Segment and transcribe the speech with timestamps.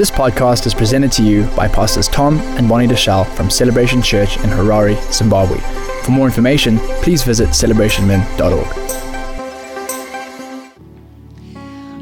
[0.00, 4.38] This podcast is presented to you by Pastors Tom and Bonnie Deuschle from Celebration Church
[4.38, 5.58] in Harare, Zimbabwe.
[6.04, 8.66] For more information, please visit celebrationmen.org.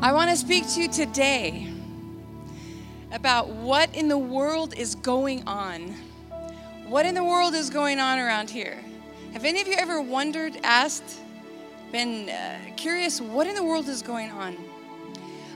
[0.01, 1.73] I want to speak to you today
[3.11, 5.93] about what in the world is going on.
[6.87, 8.79] What in the world is going on around here?
[9.33, 11.19] Have any of you ever wondered, asked,
[11.91, 14.57] been uh, curious what in the world is going on?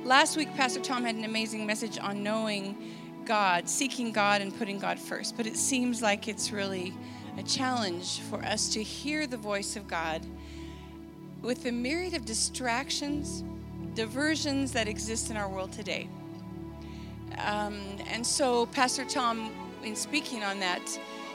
[0.05, 2.77] Last week, Pastor Tom had an amazing message on knowing
[3.25, 5.37] God, seeking God, and putting God first.
[5.37, 6.93] But it seems like it's really
[7.39, 10.27] a challenge for us to hear the voice of God
[11.41, 13.45] with the myriad of distractions,
[13.95, 16.09] diversions that exist in our world today.
[17.39, 17.81] Um,
[18.11, 19.53] and so, Pastor Tom,
[19.85, 20.83] in speaking on that,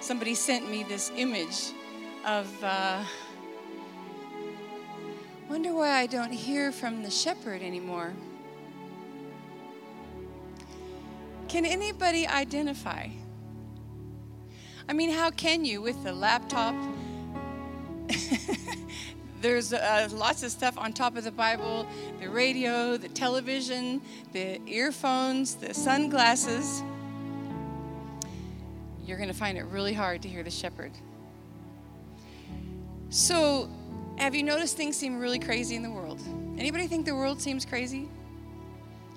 [0.02, 1.72] somebody sent me this image
[2.26, 2.52] of.
[2.62, 3.02] Uh,
[5.50, 8.12] wonder why I don't hear from the shepherd anymore.
[11.48, 13.08] Can anybody identify?
[14.90, 16.76] I mean, how can you with the laptop?
[19.42, 21.88] There's uh, lots of stuff on top of the Bible
[22.20, 24.02] the radio, the television,
[24.34, 26.84] the earphones, the sunglasses.
[29.06, 30.92] You're going to find it really hard to hear the shepherd.
[33.10, 33.70] So,
[34.18, 36.20] have you noticed things seem really crazy in the world?
[36.58, 38.10] Anybody think the world seems crazy?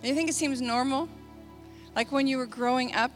[0.05, 1.09] You think it seems normal?
[1.95, 3.13] Like when you were growing up?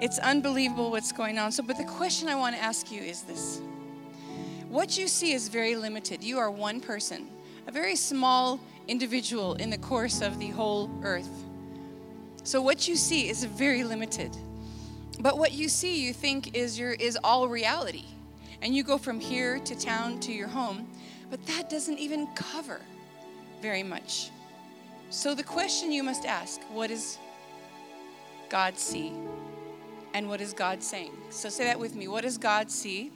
[0.00, 1.52] It's unbelievable what's going on.
[1.52, 3.60] So, but the question I want to ask you is this
[4.68, 6.22] What you see is very limited.
[6.22, 7.28] You are one person,
[7.66, 11.44] a very small individual in the course of the whole earth.
[12.42, 14.36] So, what you see is very limited.
[15.20, 18.04] But what you see, you think is your is all reality.
[18.62, 20.88] And you go from here to town to your home,
[21.30, 22.80] but that doesn't even cover
[23.60, 24.30] very much.
[25.10, 27.18] So the question you must ask, what is
[28.54, 29.12] God see?
[30.12, 31.10] And what is God saying?
[31.30, 32.06] So say that with me.
[32.06, 33.10] What does God see?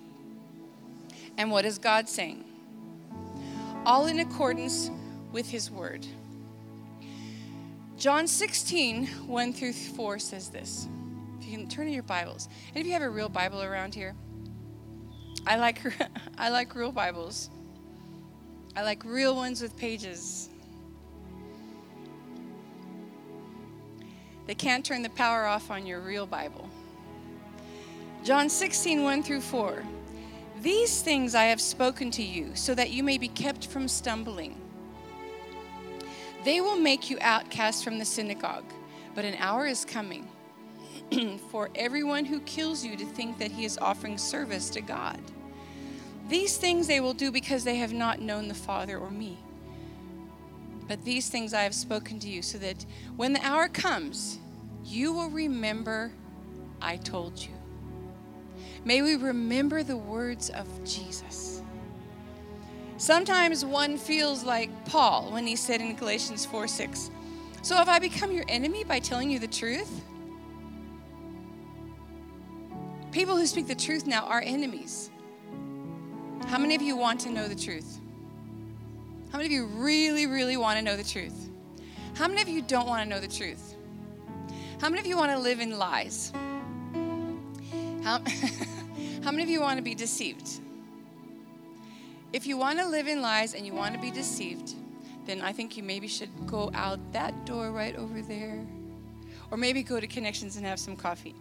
[1.36, 2.42] And what is God saying?
[3.86, 4.90] All in accordance
[5.30, 6.04] with His Word.
[7.96, 10.88] John 16, 1 through 4 says this.
[11.38, 12.48] If you can turn in your Bibles.
[12.74, 14.16] And if you have a real Bible around here,
[15.46, 15.80] I like,
[16.36, 17.48] I like real Bibles.
[18.74, 20.47] I like real ones with pages.
[24.48, 26.70] They can't turn the power off on your real Bible.
[28.24, 29.84] John 16, 1 through 4.
[30.62, 34.58] These things I have spoken to you, so that you may be kept from stumbling.
[36.44, 38.64] They will make you outcast from the synagogue,
[39.14, 40.26] but an hour is coming
[41.50, 45.20] for everyone who kills you to think that he is offering service to God.
[46.30, 49.36] These things they will do because they have not known the Father or me.
[50.88, 52.84] But these things I have spoken to you, so that
[53.16, 54.38] when the hour comes,
[54.84, 56.10] you will remember
[56.80, 57.50] I told you.
[58.84, 61.62] May we remember the words of Jesus.
[62.96, 67.10] Sometimes one feels like Paul when he said in Galatians 4 6,
[67.62, 70.02] So have I become your enemy by telling you the truth?
[73.12, 75.10] People who speak the truth now are enemies.
[76.46, 77.97] How many of you want to know the truth?
[79.30, 81.48] How many of you really, really want to know the truth?
[82.14, 83.74] How many of you don't want to know the truth?
[84.80, 86.32] How many of you want to live in lies?
[88.02, 88.20] How,
[89.22, 90.60] how many of you want to be deceived?
[92.32, 94.74] If you want to live in lies and you want to be deceived,
[95.26, 98.64] then I think you maybe should go out that door right over there.
[99.50, 101.34] Or maybe go to Connections and have some coffee.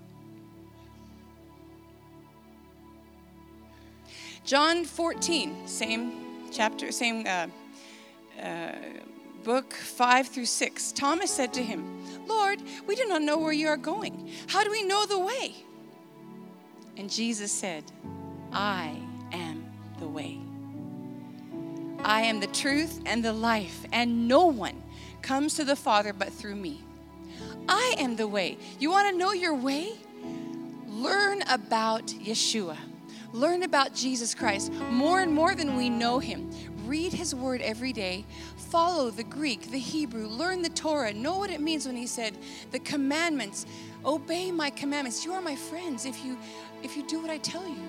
[4.43, 7.47] John 14, same chapter, same uh,
[8.41, 8.71] uh,
[9.43, 10.91] book, 5 through 6.
[10.91, 14.29] Thomas said to him, Lord, we do not know where you are going.
[14.47, 15.55] How do we know the way?
[16.97, 17.83] And Jesus said,
[18.51, 18.97] I
[19.31, 19.65] am
[19.99, 20.39] the way.
[22.03, 24.83] I am the truth and the life, and no one
[25.21, 26.81] comes to the Father but through me.
[27.69, 28.57] I am the way.
[28.79, 29.93] You want to know your way?
[30.87, 32.77] Learn about Yeshua.
[33.33, 36.49] Learn about Jesus Christ more and more than we know him.
[36.87, 38.25] Read his word every day.
[38.55, 40.27] Follow the Greek, the Hebrew.
[40.27, 41.13] Learn the Torah.
[41.13, 42.37] Know what it means when he said,
[42.71, 43.65] the commandments.
[44.05, 45.25] Obey my commandments.
[45.25, 46.37] You are my friends if you
[46.83, 47.81] if you do what I tell you.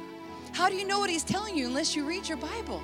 [0.52, 2.82] How do you know what he's telling you unless you read your Bible?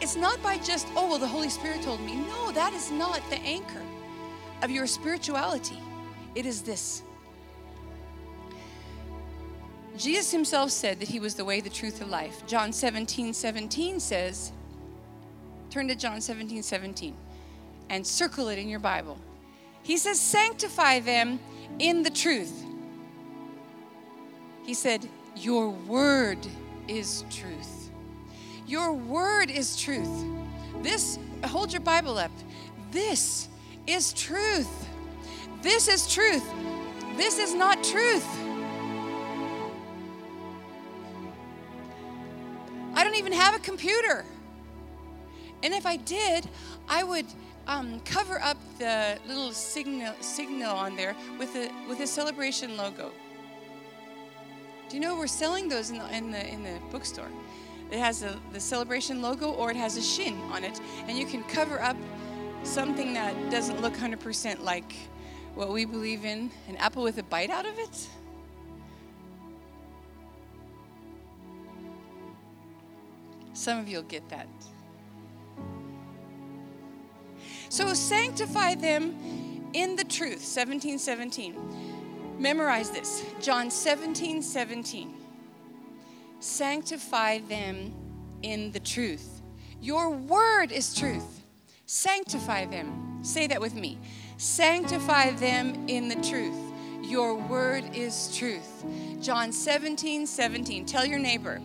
[0.00, 2.16] It's not by just, oh, well, the Holy Spirit told me.
[2.16, 3.82] No, that is not the anchor
[4.62, 5.78] of your spirituality.
[6.34, 7.02] It is this
[9.96, 12.44] Jesus himself said that he was the way, the truth, the life.
[12.46, 14.52] John 17 17 says,
[15.74, 17.16] turn to John 17 17
[17.90, 19.18] and circle it in your Bible.
[19.82, 21.40] He says, Sanctify them
[21.80, 22.64] in the truth.
[24.64, 26.38] He said, Your word
[26.86, 27.90] is truth.
[28.68, 30.24] Your word is truth.
[30.80, 32.30] This, hold your Bible up.
[32.92, 33.48] This
[33.88, 34.70] is truth.
[35.60, 36.44] This is truth.
[37.16, 38.26] This is not truth.
[42.94, 44.24] I don't even have a computer.
[45.64, 46.46] And if I did,
[46.90, 47.24] I would
[47.66, 53.10] um, cover up the little signal signal on there with a with a celebration logo.
[54.90, 57.30] Do you know we're selling those in the in the, in the bookstore?
[57.90, 60.78] It has a, the celebration logo or it has a shin on it,
[61.08, 61.96] and you can cover up
[62.62, 64.94] something that doesn't look 100% like
[65.54, 68.08] what we believe in an apple with a bite out of it.
[73.54, 74.48] Some of you will get that.
[77.68, 80.42] So sanctify them in the truth.
[80.44, 82.36] 17 17.
[82.38, 83.24] Memorize this.
[83.40, 85.14] John 17 17.
[86.40, 87.94] Sanctify them
[88.42, 89.42] in the truth.
[89.80, 91.42] Your word is truth.
[91.86, 93.20] Sanctify them.
[93.22, 93.98] Say that with me.
[94.36, 96.56] Sanctify them in the truth.
[97.02, 98.84] Your word is truth.
[99.20, 100.86] John 17 17.
[100.86, 101.60] Tell your neighbor.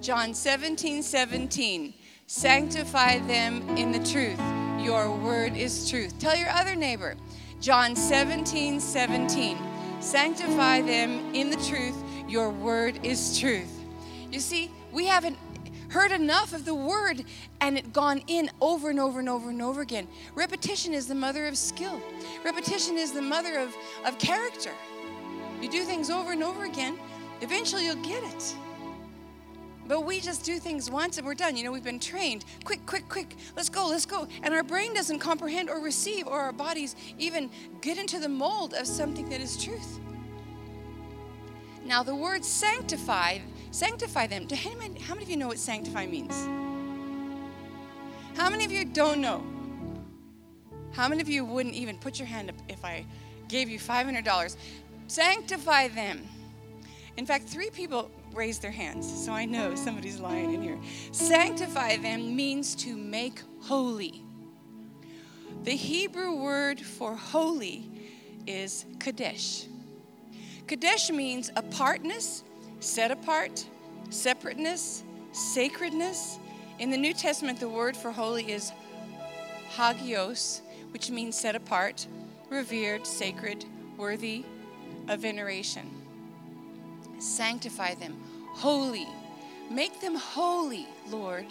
[0.00, 1.94] John 17 17.
[2.26, 4.65] Sanctify them in the truth.
[4.86, 6.16] Your word is truth.
[6.20, 7.16] Tell your other neighbor,
[7.60, 9.58] John 17, 17.
[9.98, 11.96] Sanctify them in the truth.
[12.28, 13.82] Your word is truth.
[14.30, 15.38] You see, we haven't
[15.88, 17.24] heard enough of the word
[17.60, 20.06] and it gone in over and over and over and over again.
[20.36, 22.00] Repetition is the mother of skill,
[22.44, 23.74] repetition is the mother of,
[24.04, 24.70] of character.
[25.60, 26.96] You do things over and over again,
[27.40, 28.54] eventually you'll get it.
[29.88, 31.56] But we just do things once and we're done.
[31.56, 32.44] You know, we've been trained.
[32.64, 33.36] Quick, quick, quick.
[33.54, 34.26] Let's go, let's go.
[34.42, 37.50] And our brain doesn't comprehend or receive, or our bodies even
[37.80, 40.00] get into the mold of something that is truth.
[41.84, 43.38] Now, the word sanctify,
[43.70, 44.48] sanctify them.
[44.48, 44.74] How
[45.14, 46.34] many of you know what sanctify means?
[48.36, 49.44] How many of you don't know?
[50.90, 53.06] How many of you wouldn't even put your hand up if I
[53.48, 54.56] gave you $500?
[55.06, 56.26] Sanctify them.
[57.16, 60.78] In fact, three people raise their hands, so I know somebody's lying in here.
[61.10, 64.22] Sanctify them means to make holy.
[65.64, 67.90] The Hebrew word for holy
[68.46, 69.66] is kadesh.
[70.66, 72.44] Kadesh means apartness,
[72.80, 73.64] set apart,
[74.10, 76.38] separateness, sacredness.
[76.78, 78.72] In the New Testament, the word for holy is
[79.70, 80.60] hagios,
[80.92, 82.06] which means set apart,
[82.50, 83.64] revered, sacred,
[83.96, 84.44] worthy
[85.08, 85.90] of veneration.
[87.18, 88.20] Sanctify them,
[88.56, 89.06] holy.
[89.70, 91.46] Make them holy, Lord.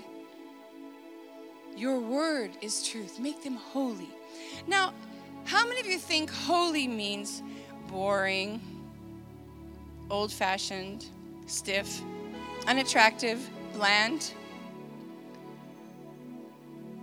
[1.77, 3.19] Your word is truth.
[3.19, 4.09] Make them holy.
[4.67, 4.93] Now,
[5.45, 7.43] how many of you think holy means
[7.87, 8.61] boring,
[10.09, 11.05] old fashioned,
[11.45, 12.01] stiff,
[12.67, 14.33] unattractive, bland?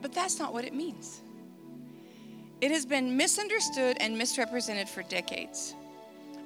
[0.00, 1.20] But that's not what it means.
[2.60, 5.75] It has been misunderstood and misrepresented for decades.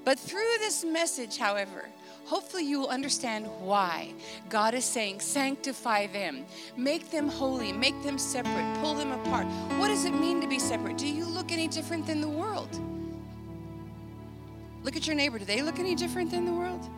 [0.06, 1.88] But through this message, however,
[2.26, 4.14] hopefully you will understand why
[4.48, 6.44] God is saying, sanctify them,
[6.76, 9.46] make them holy, make them separate, pull them apart.
[9.80, 10.96] What does it mean to be separate?
[10.96, 12.80] Do you look any different than the world?
[14.84, 15.40] Look at your neighbor.
[15.40, 16.88] Do they look any different than the world?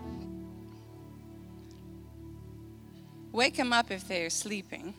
[3.33, 4.93] Wake them up if they are sleeping.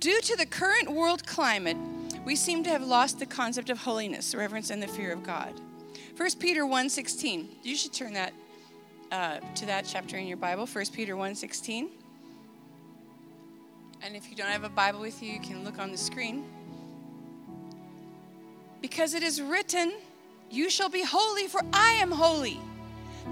[0.00, 1.76] Due to the current world climate,
[2.24, 5.60] we seem to have lost the concept of holiness, reverence, and the fear of God.
[6.22, 7.48] 1 Peter 1:16.
[7.64, 8.32] You should turn that
[9.10, 11.88] uh, to that chapter in your Bible, 1 Peter 1:16.
[14.02, 16.44] And if you don't have a Bible with you, you can look on the screen.
[18.80, 19.94] Because it is written,
[20.48, 22.60] You shall be holy, for I am holy.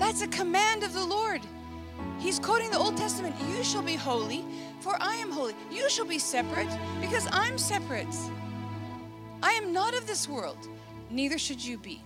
[0.01, 1.43] That's a command of the Lord.
[2.19, 3.37] He's quoting the Old Testament.
[3.55, 4.45] You shall be holy,
[4.81, 5.55] for I am holy.
[5.71, 8.17] You shall be separate, because I'm separate.
[9.45, 10.67] I am not of this world,
[11.09, 12.03] neither should you be.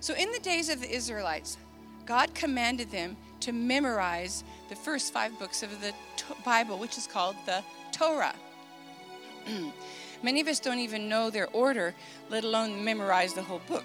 [0.00, 1.56] So, in the days of the Israelites,
[2.04, 5.92] God commanded them to memorize the first five books of the
[6.44, 7.62] Bible, which is called the
[7.92, 8.34] Torah.
[10.22, 11.94] Many of us don't even know their order,
[12.30, 13.84] let alone memorize the whole book.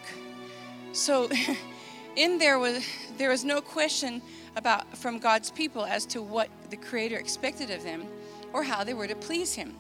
[0.94, 1.30] So,
[2.15, 2.86] in there was
[3.18, 4.22] there was no question
[4.56, 8.06] about from God's people as to what the Creator expected of them
[8.53, 9.75] or how they were to please Him.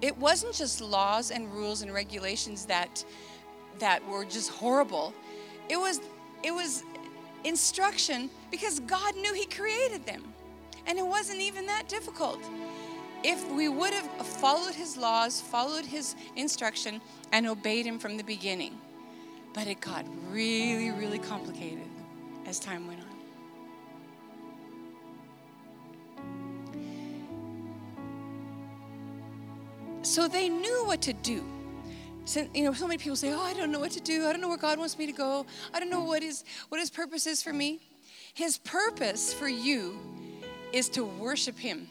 [0.00, 3.04] It wasn't just laws and rules and regulations that
[3.78, 5.12] that were just horrible.
[5.68, 6.00] It was
[6.42, 6.84] it was
[7.44, 10.22] instruction because God knew He created them.
[10.86, 12.38] And it wasn't even that difficult.
[13.24, 17.00] If we would have followed His laws, followed His instruction,
[17.32, 18.78] and obeyed Him from the beginning.
[19.52, 21.88] But it got really, really complicated
[22.46, 23.06] as time went on.
[30.02, 31.44] So they knew what to do.
[32.54, 34.26] You know, so many people say, "Oh, I don't know what to do.
[34.26, 35.46] I don't know where God wants me to go.
[35.72, 37.80] I don't know what his what his purpose is for me."
[38.34, 39.98] His purpose for you
[40.70, 41.88] is to worship him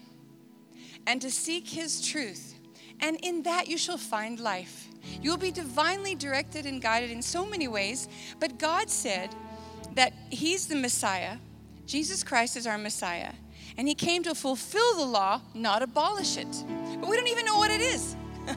[1.08, 2.54] and to seek his truth.
[3.00, 4.88] And in that you shall find life.
[5.22, 8.08] You will be divinely directed and guided in so many ways,
[8.39, 9.34] but God said
[9.96, 11.38] that he's the Messiah.
[11.86, 13.34] Jesus Christ is our Messiah.
[13.77, 16.63] And he came to fulfill the law, not abolish it.
[17.00, 18.15] But we don't even know what it is.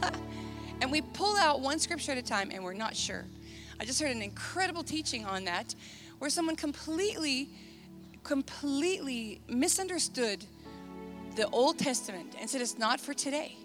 [0.80, 3.24] and we pull out one scripture at a time and we're not sure.
[3.80, 5.74] I just heard an incredible teaching on that
[6.18, 7.48] where someone completely,
[8.24, 10.44] completely misunderstood
[11.36, 13.56] the Old Testament and said it's not for today.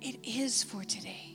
[0.00, 1.32] It is for today.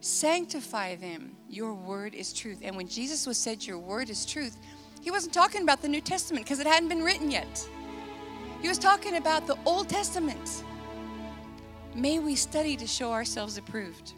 [0.00, 1.36] Sanctify them.
[1.48, 2.60] Your word is truth.
[2.62, 4.56] And when Jesus was said, Your word is truth,
[5.02, 7.68] he wasn't talking about the New Testament because it hadn't been written yet.
[8.60, 10.62] He was talking about the Old Testament.
[11.96, 14.12] May we study to show ourselves approved.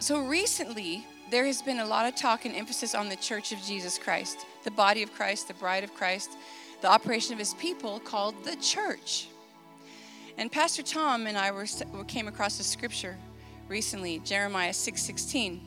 [0.00, 3.62] So recently, there has been a lot of talk and emphasis on the Church of
[3.62, 6.32] Jesus Christ, the body of Christ, the bride of Christ,
[6.82, 9.28] the operation of his people called the church.
[10.36, 11.66] And Pastor Tom and I were,
[12.06, 13.16] came across a scripture
[13.66, 15.58] recently, Jeremiah 6:16.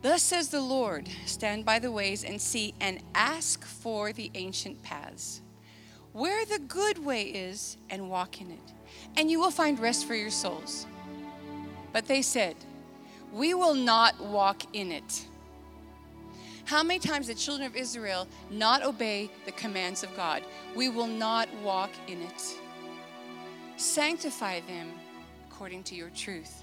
[0.00, 4.82] Thus says the Lord, stand by the ways and see and ask for the ancient
[4.82, 5.42] paths,
[6.14, 8.72] where the good way is, and walk in it,
[9.16, 10.86] and you will find rest for your souls.
[11.92, 12.56] But they said,
[13.32, 15.26] We will not walk in it.
[16.66, 20.42] How many times did children of Israel not obey the commands of God?
[20.74, 22.58] We will not walk in it.
[23.76, 24.92] Sanctify them
[25.50, 26.62] according to your truth.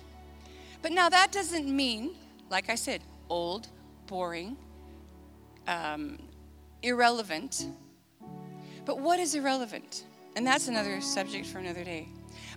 [0.81, 2.15] But now that doesn't mean,
[2.50, 3.67] like I said, old,
[4.08, 4.55] boring,
[5.67, 6.20] um,
[6.81, 7.67] irrelevant.
[8.91, 10.03] But what is irrelevant?
[10.36, 12.10] And that's another subject for another day.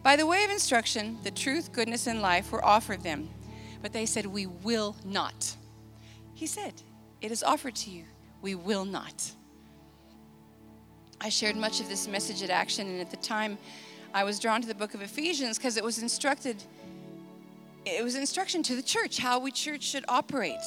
[0.03, 3.31] By the way of instruction, the truth, goodness, and life were offered them.
[3.83, 5.55] But they said, We will not.
[6.35, 6.75] He said,
[7.21, 8.03] It is offered to you.
[8.43, 9.31] We will not.
[11.21, 13.57] I shared much of this message at Action, and at the time,
[14.13, 16.65] I was drawn to the book of Ephesians because it was instructed
[17.87, 20.65] it was instruction to the church how we church should operate.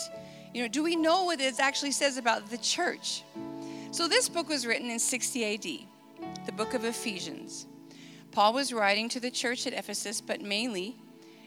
[0.53, 3.23] You know, do we know what it actually says about the church?
[3.91, 7.67] So this book was written in 60 AD, the book of Ephesians.
[8.31, 10.97] Paul was writing to the church at Ephesus, but mainly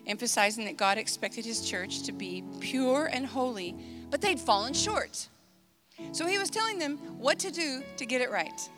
[0.07, 3.77] emphasizing that God expected his church to be pure and holy,
[4.11, 5.29] but they'd fallen short.
[6.13, 8.69] So he was telling them what to do to get it right.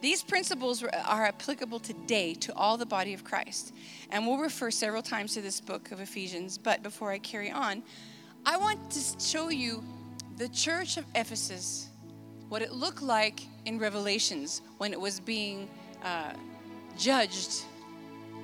[0.00, 3.74] These principles are applicable today to all the body of Christ.
[4.10, 6.56] And we'll refer several times to this book of Ephesians.
[6.56, 7.82] But before I carry on,
[8.44, 9.82] I want to show you
[10.36, 11.88] the church of Ephesus,
[12.48, 15.68] what it looked like in Revelations when it was being
[16.02, 16.32] uh,
[16.96, 17.64] judged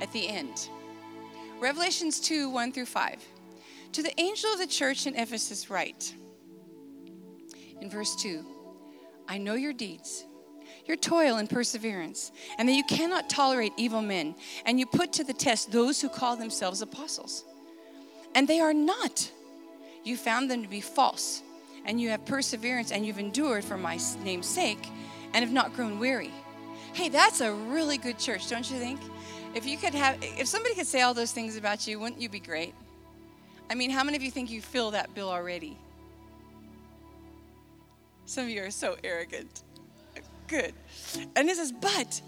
[0.00, 0.68] at the end.
[1.60, 3.24] Revelations 2 1 through 5.
[3.92, 6.14] To the angel of the church in Ephesus, write
[7.80, 8.44] in verse 2
[9.28, 10.24] I know your deeds
[10.86, 14.34] your toil and perseverance, and that you cannot tolerate evil men,
[14.66, 17.44] and you put to the test those who call themselves apostles.
[18.34, 19.30] And they are not.
[20.04, 21.42] You found them to be false,
[21.84, 24.88] and you have perseverance, and you've endured for my name's sake,
[25.34, 26.32] and have not grown weary.
[26.92, 29.00] Hey, that's a really good church, don't you think?
[29.54, 32.28] If you could have, if somebody could say all those things about you, wouldn't you
[32.28, 32.74] be great?
[33.70, 35.76] I mean, how many of you think you fill that bill already?
[38.26, 39.62] Some of you are so arrogant
[40.52, 40.74] good.
[41.34, 42.20] And it says, But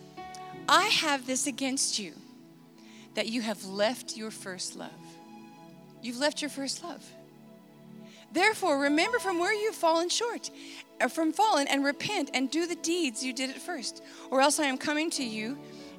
[0.69, 2.15] I have this against you,
[3.15, 4.91] that you have left your first love.
[6.03, 7.05] You've left your first love.
[8.35, 10.51] Therefore, remember from where you've fallen short,
[11.01, 14.03] or uh, from fallen, and repent and do the deeds you did at first.
[14.29, 15.57] Or else I am coming to you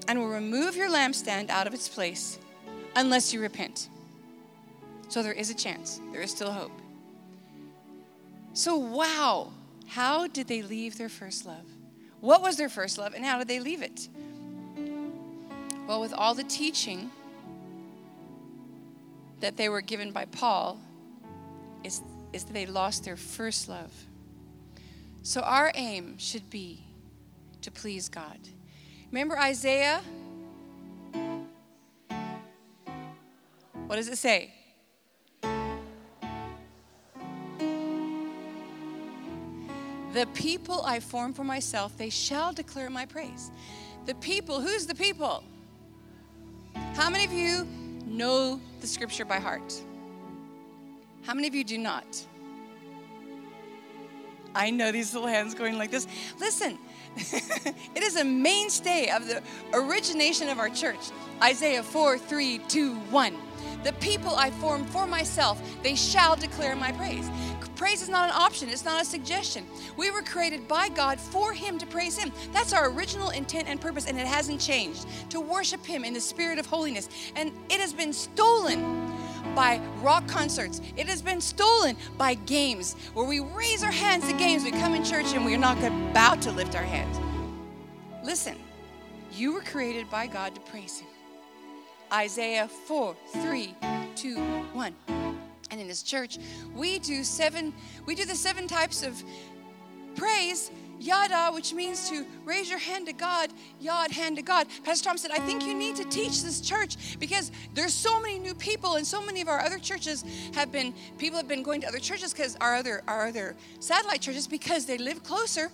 [0.10, 2.38] and will remove your lampstand out of its place
[2.98, 3.88] unless you repent.
[5.08, 6.74] So there is a chance, there is still hope.
[8.52, 9.54] So, wow,
[9.88, 11.66] how did they leave their first love?
[12.20, 14.10] What was their first love and how did they leave it?
[15.88, 17.12] Well, with all the teaching
[19.40, 20.80] that they were given by Paul,
[21.86, 22.02] is,
[22.36, 23.94] is that they lost their first love.
[25.24, 26.84] So our aim should be
[27.62, 28.38] to please God.
[29.10, 30.02] Remember Isaiah?
[33.88, 34.54] What does it say?
[40.14, 43.52] The people I form for myself, they shall declare my praise.
[44.06, 45.44] The people, who's the people?
[46.96, 47.66] How many of you
[48.06, 49.74] know the scripture by heart?
[51.26, 52.06] How many of you do not?
[54.54, 56.08] I know these little hands going like this.
[56.40, 56.78] Listen,
[57.18, 59.42] it is a mainstay of the
[59.74, 61.12] origination of our church.
[61.42, 63.36] Isaiah 4 3 2 1.
[63.84, 67.30] The people I formed for myself, they shall declare my praise.
[67.76, 69.66] Praise is not an option, it's not a suggestion.
[69.98, 72.32] We were created by God for Him to praise Him.
[72.54, 75.06] That's our original intent and purpose, and it hasn't changed.
[75.32, 77.10] To worship Him in the spirit of holiness.
[77.36, 79.14] And it has been stolen
[79.54, 80.82] by rock concerts.
[80.98, 84.64] It has been stolen by games where we raise our hands to games.
[84.64, 87.20] We come in church and we're not about to lift our hands.
[88.24, 88.56] Listen,
[89.32, 91.08] you were created by God to praise Him.
[92.12, 93.76] Isaiah 4 3
[94.16, 94.96] 2 1.
[95.72, 96.38] And in this church,
[96.74, 97.74] we do seven,
[98.06, 99.22] we do the seven types of
[100.16, 104.68] praise Yada, which means to raise your hand to God, Yad, hand to God.
[104.84, 108.40] Pastor Tom said, I think you need to teach this church because there's so many
[108.40, 110.24] new people, and so many of our other churches
[110.54, 114.22] have been, people have been going to other churches because our other, our other satellite
[114.22, 115.70] churches because they live closer.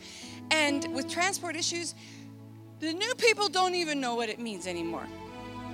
[0.49, 1.95] And with transport issues,
[2.79, 5.07] the new people don't even know what it means anymore.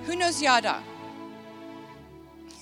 [0.04, 0.82] Who knows Yada?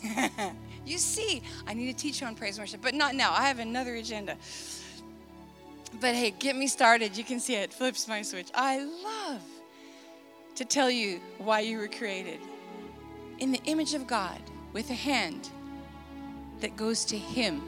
[0.86, 3.32] you see, I need to teach you on praise and worship, but not now.
[3.32, 4.36] I have another agenda.
[6.00, 7.16] But hey, get me started.
[7.16, 8.48] You can see it flips my switch.
[8.54, 9.42] I love
[10.56, 12.40] to tell you why you were created
[13.38, 14.40] in the image of God
[14.72, 15.48] with a hand
[16.60, 17.62] that goes to Him.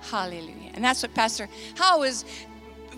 [0.00, 0.70] Hallelujah.
[0.74, 2.24] And that's what Pastor Hal was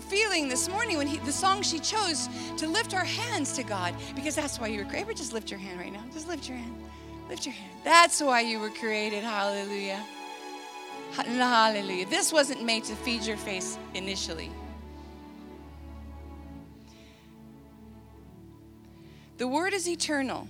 [0.09, 3.93] feeling this morning when he, the song she chose to lift our hands to God,
[4.15, 5.17] because that's why you were created.
[5.17, 6.03] Just lift your hand right now.
[6.11, 6.83] Just lift your hand.
[7.29, 7.71] Lift your hand.
[7.83, 9.23] That's why you were created.
[9.23, 10.03] Hallelujah.
[11.11, 12.05] Hallelujah.
[12.05, 14.51] This wasn't made to feed your face initially.
[19.37, 20.47] The word is eternal.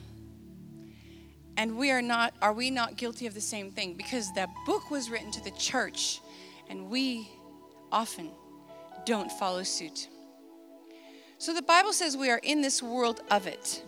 [1.58, 4.90] And we are not are we not guilty of the same thing because that book
[4.90, 6.22] was written to the church
[6.70, 7.30] and we
[7.92, 8.32] often
[9.06, 10.08] don't follow suit.
[11.38, 13.84] So the Bible says we are in this world of it.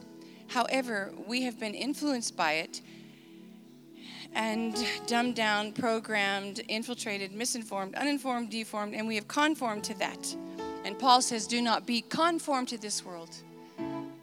[0.48, 2.82] However, we have been influenced by it
[4.34, 4.76] and
[5.08, 10.36] dumbed down, programmed, infiltrated, misinformed, uninformed, deformed, and we have conformed to that.
[10.84, 13.36] And Paul says, Do not be conformed to this world,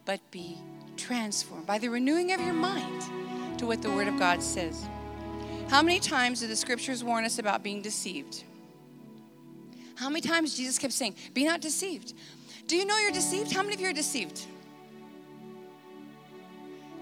[0.05, 0.59] but be
[0.97, 4.87] transformed by the renewing of your mind to what the Word of God says.
[5.69, 8.45] How many times do the scriptures warn us about being deceived?
[9.97, 12.15] How many times Jesus kept saying, Be not deceived?
[12.67, 13.53] Do you know you're deceived?
[13.53, 14.47] How many of you are deceived?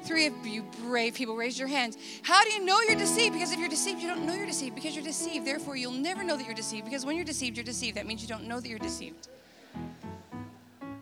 [0.06, 1.98] Three of you brave people, raise your hands.
[2.22, 3.34] How do you know you're deceived?
[3.34, 5.44] Because if you're deceived, you don't know you're deceived because you're deceived.
[5.44, 7.96] Therefore, you'll never know that you're deceived because when you're deceived, you're deceived.
[7.96, 9.28] That means you don't know that you're deceived.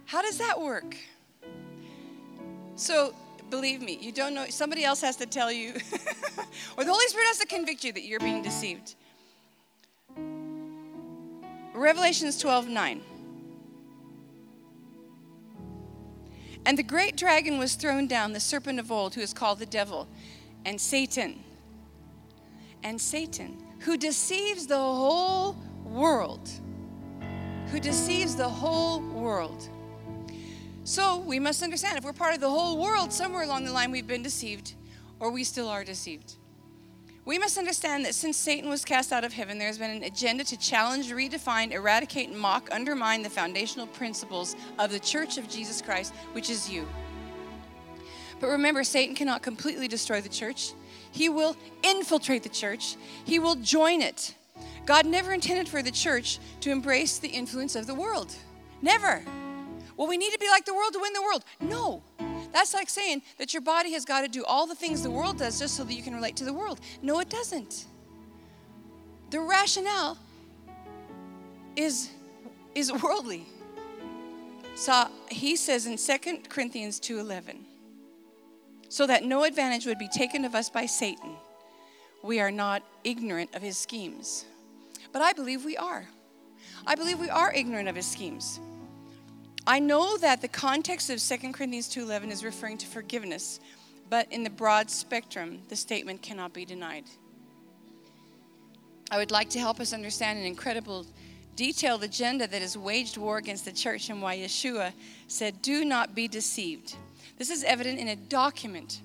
[0.06, 0.96] How does that work?
[2.76, 3.14] So,
[3.50, 4.46] believe me, you don't know.
[4.48, 5.72] Somebody else has to tell you,
[6.78, 8.94] or the Holy Spirit has to convict you that you're being deceived.
[11.74, 13.02] Revelations 12 9.
[16.66, 19.66] And the great dragon was thrown down, the serpent of old, who is called the
[19.66, 20.08] devil,
[20.64, 21.44] and Satan.
[22.82, 26.48] And Satan, who deceives the whole world.
[27.70, 29.68] Who deceives the whole world.
[30.84, 33.90] So we must understand if we're part of the whole world, somewhere along the line
[33.90, 34.74] we've been deceived,
[35.18, 36.36] or we still are deceived.
[37.26, 40.02] We must understand that since Satan was cast out of heaven, there has been an
[40.02, 45.80] agenda to challenge, redefine, eradicate, mock, undermine the foundational principles of the church of Jesus
[45.80, 46.86] Christ, which is you.
[48.40, 50.72] But remember, Satan cannot completely destroy the church.
[51.12, 54.34] He will infiltrate the church, he will join it.
[54.84, 58.34] God never intended for the church to embrace the influence of the world.
[58.82, 59.24] Never.
[59.96, 61.44] Well, we need to be like the world to win the world.
[61.60, 62.02] No.
[62.54, 65.38] That's like saying that your body has got to do all the things the world
[65.38, 66.80] does just so that you can relate to the world.
[67.02, 67.86] No, it doesn't.
[69.30, 70.16] The rationale
[71.74, 72.10] is,
[72.76, 73.44] is worldly.
[74.76, 77.56] So he says in 2 Corinthians 2:11,
[78.88, 81.34] so that no advantage would be taken of us by Satan,
[82.22, 84.44] we are not ignorant of his schemes.
[85.12, 86.06] But I believe we are.
[86.86, 88.60] I believe we are ignorant of his schemes.
[89.66, 93.60] I know that the context of 2 Corinthians 2:11 is referring to forgiveness,
[94.10, 97.04] but in the broad spectrum, the statement cannot be denied.
[99.10, 101.06] I would like to help us understand an incredible
[101.56, 104.92] detailed agenda that has waged war against the church and why Yeshua
[105.28, 106.96] said, "Do not be deceived."
[107.38, 109.00] This is evident in a document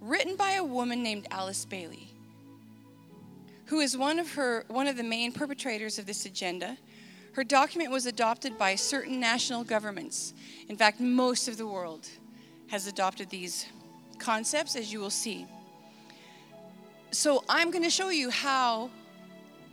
[0.00, 2.08] written by a woman named Alice Bailey,
[3.66, 6.78] who is one of her one of the main perpetrators of this agenda
[7.34, 10.34] her document was adopted by certain national governments.
[10.68, 12.08] In fact, most of the world
[12.68, 13.66] has adopted these
[14.18, 15.46] concepts, as you will see.
[17.10, 18.90] So I'm going to show you how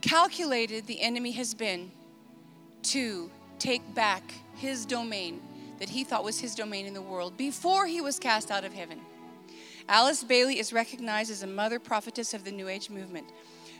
[0.02, 1.92] calculated the enemy has been
[2.84, 4.24] to take back
[4.56, 5.40] his domain
[5.78, 8.74] that he thought was his domain in the world before he was cast out of
[8.74, 9.00] heaven.
[9.88, 13.28] Alice Bailey is recognized as a mother prophetess of the New Age movement.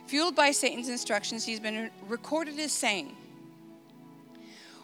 [0.06, 3.16] Fueled by Satan's instructions, she's been recorded as saying,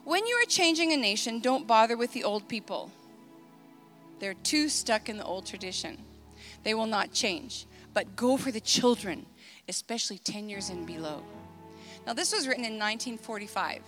[0.09, 2.90] When you are changing a nation, don't bother with the old people.
[4.21, 5.99] They're too stuck in the old tradition.
[6.64, 9.27] They will not change, but go for the children,
[9.68, 11.23] especially 10 years and below.
[12.07, 13.83] Now, this was written in 1945.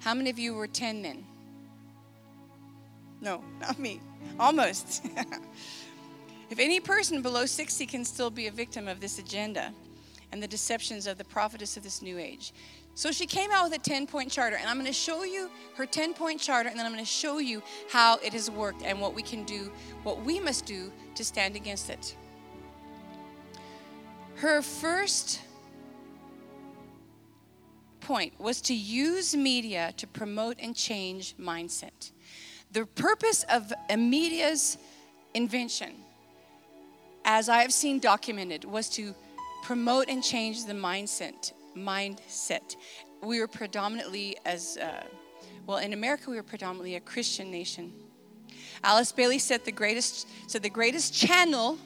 [0.00, 1.24] How many of you were 10 then?
[3.20, 4.00] No, not me.
[4.36, 5.06] Almost.
[6.50, 9.72] if any person below 60 can still be a victim of this agenda
[10.32, 12.52] and the deceptions of the prophetess of this new age.
[12.94, 15.50] So she came out with a 10 point charter, and I'm going to show you
[15.76, 18.82] her 10 point charter, and then I'm going to show you how it has worked
[18.82, 19.72] and what we can do,
[20.02, 22.16] what we must do to stand against it.
[24.36, 25.40] Her first
[28.00, 32.10] point was to use media to promote and change mindset.
[32.72, 34.78] The purpose of a media's
[35.34, 35.92] invention,
[37.24, 39.14] as I have seen documented, was to
[39.62, 41.52] promote and change the mindset.
[41.76, 42.76] Mindset.
[43.22, 45.04] We were predominantly as uh,
[45.66, 46.30] well in America.
[46.30, 47.92] We were predominantly a Christian nation.
[48.82, 51.78] Alice Bailey said the greatest said the greatest channel,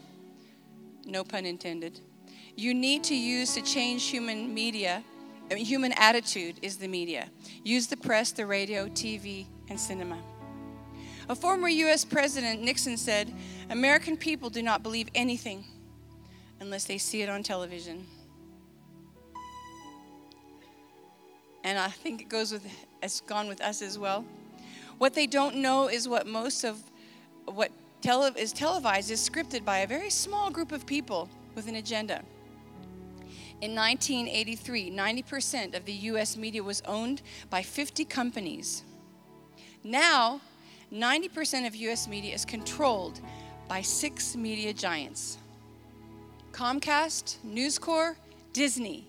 [1.07, 2.01] no pun intended,
[2.57, 5.03] you need to use to change human media,
[5.51, 7.29] I mean, human attitude is the media.
[7.65, 10.19] Use the press, the radio, TV, and cinema.
[11.29, 13.33] A former US President, Nixon, said,
[13.71, 15.65] American people do not believe anything
[16.61, 18.07] unless they see it on television.
[21.65, 22.65] And I think it goes with,
[23.03, 24.25] it's gone with us as well.
[24.99, 26.79] What they don't know is what most of
[27.47, 27.73] what
[28.03, 32.23] tele, is televised is scripted by a very small group of people with an agenda.
[33.61, 38.85] In 1983, 90% of the US media was owned by 50 companies.
[39.83, 40.41] Now,
[40.93, 43.21] 90% of US media is controlled
[43.69, 45.39] by six media giants
[46.53, 48.17] Comcast, News Corp,
[48.53, 49.09] Disney,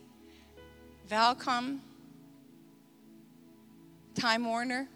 [1.10, 1.80] Viacom,
[4.16, 4.88] Time Warner,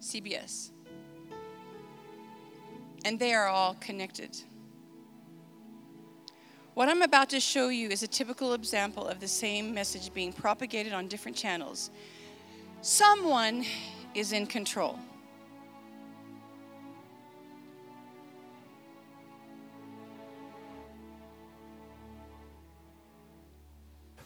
[0.00, 0.70] CBS.
[3.06, 4.36] And they are all connected.
[6.74, 10.32] What I'm about to show you is a typical example of the same message being
[10.32, 11.90] propagated on different channels.
[12.82, 13.64] Someone
[14.14, 14.98] is in control.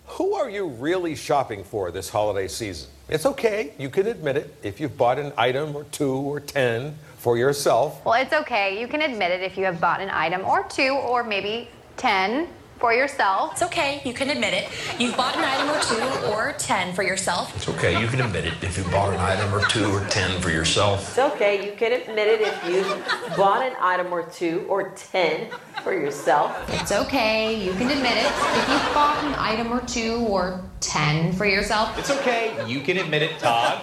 [0.06, 2.90] Who are you really shopping for this holiday season?
[3.08, 4.54] It's okay, you can admit it.
[4.62, 8.04] If you've bought an item or two or ten for yourself.
[8.04, 10.94] Well, it's okay, you can admit it if you have bought an item or two
[10.94, 13.52] or maybe 10 for yourself.
[13.52, 14.68] It's okay, you can admit it.
[15.00, 17.54] You've bought an item or two or 10 for yourself.
[17.56, 20.40] It's okay, you can admit it if you bought an item or two or 10
[20.40, 21.08] for yourself.
[21.08, 25.50] It's okay, you can admit it if you bought an item or two or 10
[25.82, 26.68] for yourself.
[26.80, 31.32] It's okay, you can admit it if you've bought an item or two or 10
[31.32, 31.98] for yourself.
[31.98, 33.82] It's okay, you can admit it, Todd.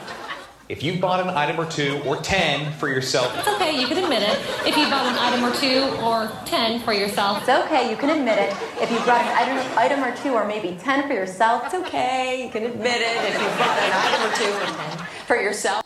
[0.72, 4.02] If you bought an item or two or 10 for yourself, It's okay, you can
[4.02, 4.40] admit it.
[4.66, 7.40] If you bought an item or two or 10 for yourself.
[7.40, 8.56] It's okay, you can admit it.
[8.82, 12.46] If you bought an item, item or two or maybe 10 for yourself, It's okay,
[12.46, 15.84] you can admit it if you bought an item or two or 10 for yourself.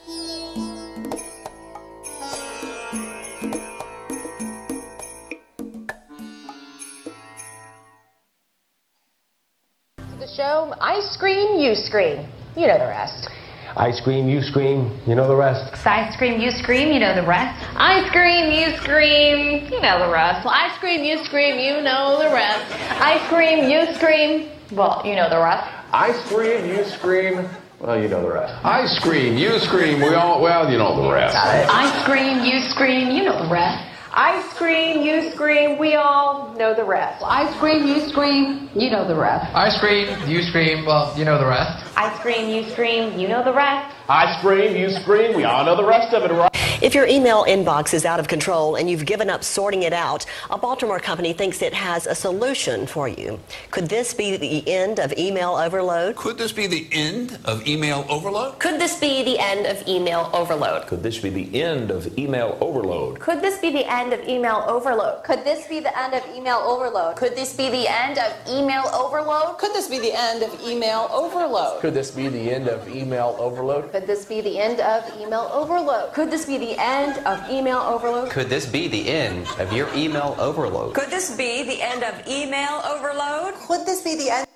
[10.19, 12.27] The show, I scream, you scream.
[12.55, 13.29] You know the rest.
[13.77, 15.85] I scream, you scream, you know the rest.
[15.85, 17.61] I scream, you scream, you know the rest.
[17.75, 20.47] I scream, you scream, you know the rest.
[20.47, 22.63] I scream, you scream, you know the rest.
[23.01, 25.69] I scream, you scream, well, you know the rest.
[25.91, 27.49] I scream, you scream,
[27.81, 28.53] well, you know the rest.
[28.63, 31.35] I scream, you scream, we all, well, you know the rest.
[31.35, 33.91] I scream, you scream, you know the rest.
[34.17, 37.21] I scream, you scream, we all know the rest.
[37.25, 39.53] I scream, you scream, you know the rest.
[39.53, 41.84] I scream, you scream, well, you know the rest.
[41.97, 43.95] I scream, you scream, you know the rest.
[44.09, 46.51] I scream, you scream, we all know the rest of it, right?
[46.81, 50.25] If your email inbox is out of control and you've given up sorting it out,
[50.51, 53.39] a Baltimore company thinks it has a solution for you.
[53.71, 56.17] Could this be the end of email overload?
[56.17, 58.59] Could this be the end of email overload?
[58.59, 60.87] Could this be the end of email overload?
[60.87, 63.19] Could this be the end of email overload?
[63.21, 65.15] Could this be the end of email overload?
[65.23, 67.15] Could this be the end of email overload?
[67.15, 69.57] Could this be the end of email overload?
[69.57, 71.81] Could this be the end of email overload?
[71.85, 73.91] Could this be the end of email overload?
[73.91, 76.13] Could this be the end of email overload?
[76.15, 78.31] Could this be the end of email overload?
[78.31, 80.95] Could this be the end of your email overload?
[80.95, 83.53] Could this be the end of email overload?
[83.67, 84.47] Could this be the end?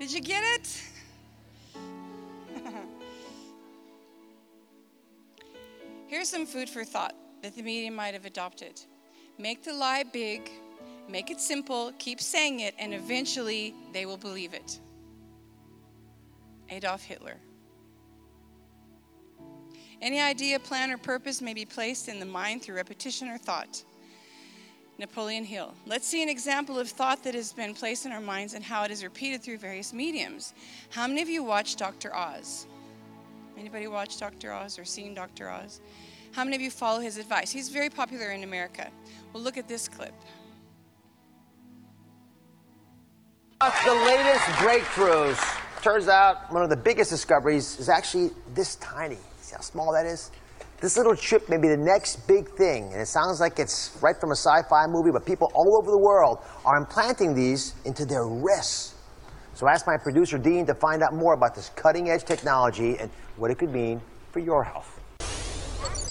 [0.00, 0.82] Did you get it?
[6.08, 8.80] Here's some food for thought that the media might have adopted.
[9.38, 10.50] Make the lie big,
[11.08, 14.80] make it simple, keep saying it, and eventually they will believe it.
[16.74, 17.36] Adolf Hitler.
[20.02, 23.84] Any idea, plan, or purpose may be placed in the mind through repetition or thought.
[24.98, 25.72] Napoleon Hill.
[25.86, 28.84] Let's see an example of thought that has been placed in our minds and how
[28.84, 30.52] it is repeated through various mediums.
[30.90, 32.14] How many of you watch Dr.
[32.14, 32.66] Oz?
[33.56, 34.52] Anybody watch Dr.
[34.52, 35.48] Oz or seen Dr.
[35.48, 35.80] Oz?
[36.32, 37.50] How many of you follow his advice?
[37.52, 38.90] He's very popular in America.
[39.32, 40.14] Well, look at this clip.
[43.60, 45.63] The latest breakthroughs.
[45.84, 49.18] Turns out one of the biggest discoveries is actually this tiny.
[49.42, 50.30] See how small that is?
[50.80, 54.18] This little chip may be the next big thing, and it sounds like it's right
[54.18, 58.06] from a sci fi movie, but people all over the world are implanting these into
[58.06, 58.94] their wrists.
[59.52, 62.96] So I asked my producer, Dean, to find out more about this cutting edge technology
[62.98, 64.00] and what it could mean
[64.32, 64.93] for your health.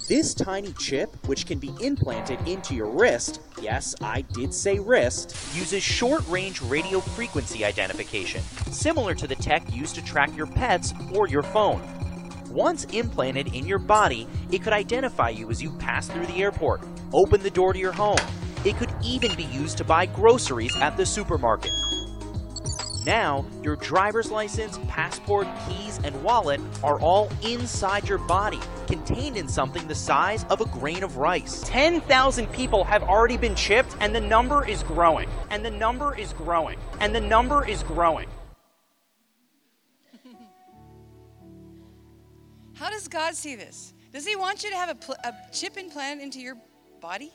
[0.08, 5.34] This tiny chip, which can be implanted into your wrist, yes, I did say wrist,
[5.56, 10.94] uses short range radio frequency identification, similar to the tech used to track your pets
[11.14, 11.82] or your phone.
[12.50, 16.82] Once implanted in your body, it could identify you as you pass through the airport,
[17.14, 18.20] open the door to your home.
[18.66, 21.72] It could even be used to buy groceries at the supermarket.
[23.06, 29.50] Now, your driver's license, passport, keys, and wallet are all inside your body, contained in
[29.50, 31.64] something the size of a grain of rice.
[31.66, 35.30] 10,000 people have already been chipped, and the number is growing.
[35.50, 36.80] And the number is growing.
[37.02, 38.30] And the number is growing.
[42.74, 43.94] How does God see this?
[44.14, 46.56] Does He want you to have a, pl- a chip implanted into your
[47.02, 47.34] body?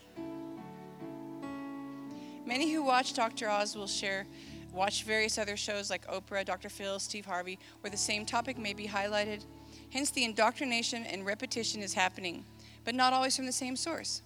[2.45, 3.47] Many who watch Dr.
[3.47, 4.25] Oz will share,
[4.73, 6.69] watch various other shows like Oprah, Dr.
[6.69, 9.43] Phil, Steve Harvey, where the same topic may be highlighted.
[9.91, 12.45] Hence, the indoctrination and repetition is happening,
[12.85, 14.21] but not always from the same source.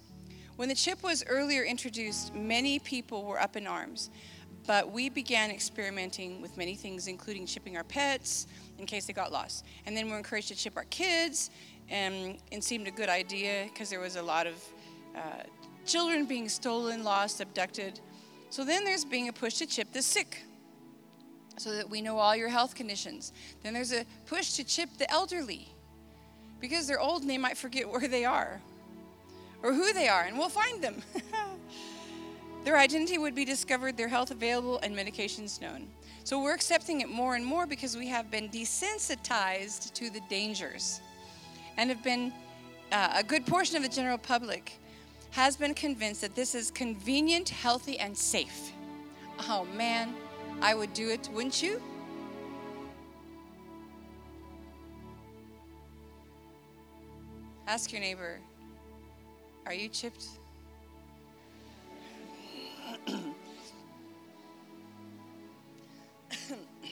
[0.55, 4.09] When the chip was earlier introduced, many people were up in arms,
[4.67, 9.31] but we began experimenting with many things, including chipping our pets in case they got
[9.31, 9.65] lost.
[9.85, 11.49] And then we were encouraged to chip our kids,
[11.89, 14.55] and it seemed a good idea because there was a lot of
[15.15, 15.43] uh,
[15.85, 17.99] children being stolen, lost, abducted.
[18.53, 20.43] So then there's being a push to chip the sick
[21.57, 23.33] so that we know all your health conditions.
[23.63, 25.69] Then there's a push to chip the elderly
[26.59, 28.61] because they're old and they might forget where they are
[29.63, 31.01] or who they are, and we'll find them.
[32.63, 35.87] their identity would be discovered, their health available, and medications known.
[36.23, 41.01] So we're accepting it more and more because we have been desensitized to the dangers
[41.77, 42.31] and have been,
[42.91, 44.79] uh, a good portion of the general public
[45.33, 48.71] has been convinced that this is convenient, healthy, and safe.
[49.49, 50.13] Oh man,
[50.61, 51.81] I would do it, wouldn't you?
[57.65, 58.39] Ask your neighbor,
[59.65, 60.27] are you chipped?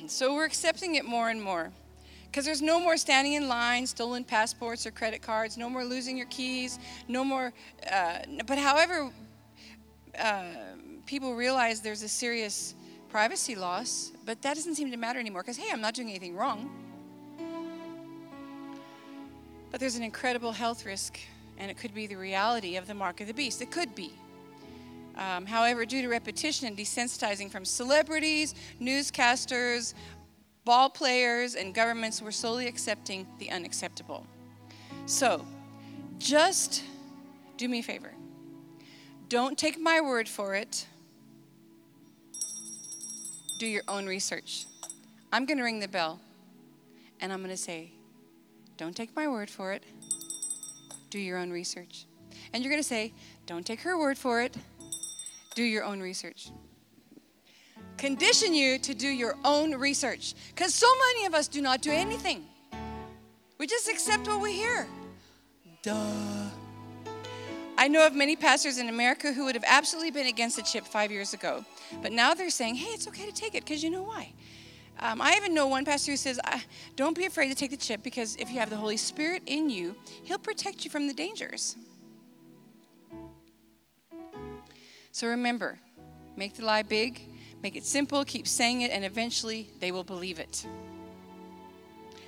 [0.07, 1.71] so we're accepting it more and more.
[2.31, 6.15] Because there's no more standing in line, stolen passports or credit cards, no more losing
[6.15, 7.51] your keys, no more.
[7.91, 9.09] Uh, but however,
[10.17, 10.43] uh,
[11.05, 12.73] people realize there's a serious
[13.09, 16.33] privacy loss, but that doesn't seem to matter anymore because, hey, I'm not doing anything
[16.33, 16.69] wrong.
[19.69, 21.19] But there's an incredible health risk,
[21.57, 23.61] and it could be the reality of the mark of the beast.
[23.61, 24.13] It could be.
[25.17, 29.93] Um, however, due to repetition and desensitizing from celebrities, newscasters,
[30.65, 34.25] ball players, and governments, we're slowly accepting the unacceptable.
[35.05, 35.45] So,
[36.19, 36.83] just
[37.57, 38.11] do me a favor.
[39.29, 40.85] Don't take my word for it.
[43.59, 44.65] Do your own research.
[45.31, 46.19] I'm going to ring the bell
[47.19, 47.91] and I'm going to say,
[48.77, 49.83] Don't take my word for it.
[51.09, 52.05] Do your own research.
[52.53, 53.13] And you're going to say,
[53.45, 54.57] Don't take her word for it
[55.55, 56.49] do your own research.
[58.01, 60.33] Condition you to do your own research.
[60.49, 62.43] Because so many of us do not do anything,
[63.59, 64.87] we just accept what we hear.
[65.83, 66.49] Duh.
[67.77, 70.83] I know of many pastors in America who would have absolutely been against the chip
[70.83, 71.63] five years ago,
[72.01, 74.33] but now they're saying, hey, it's okay to take it because you know why.
[74.99, 76.39] Um, I even know one pastor who says,
[76.95, 79.69] don't be afraid to take the chip because if you have the Holy Spirit in
[79.69, 81.75] you, He'll protect you from the dangers.
[85.11, 85.77] So remember,
[86.35, 87.30] make the lie big,
[87.61, 90.65] make it simple, keep saying it, and eventually they will believe it.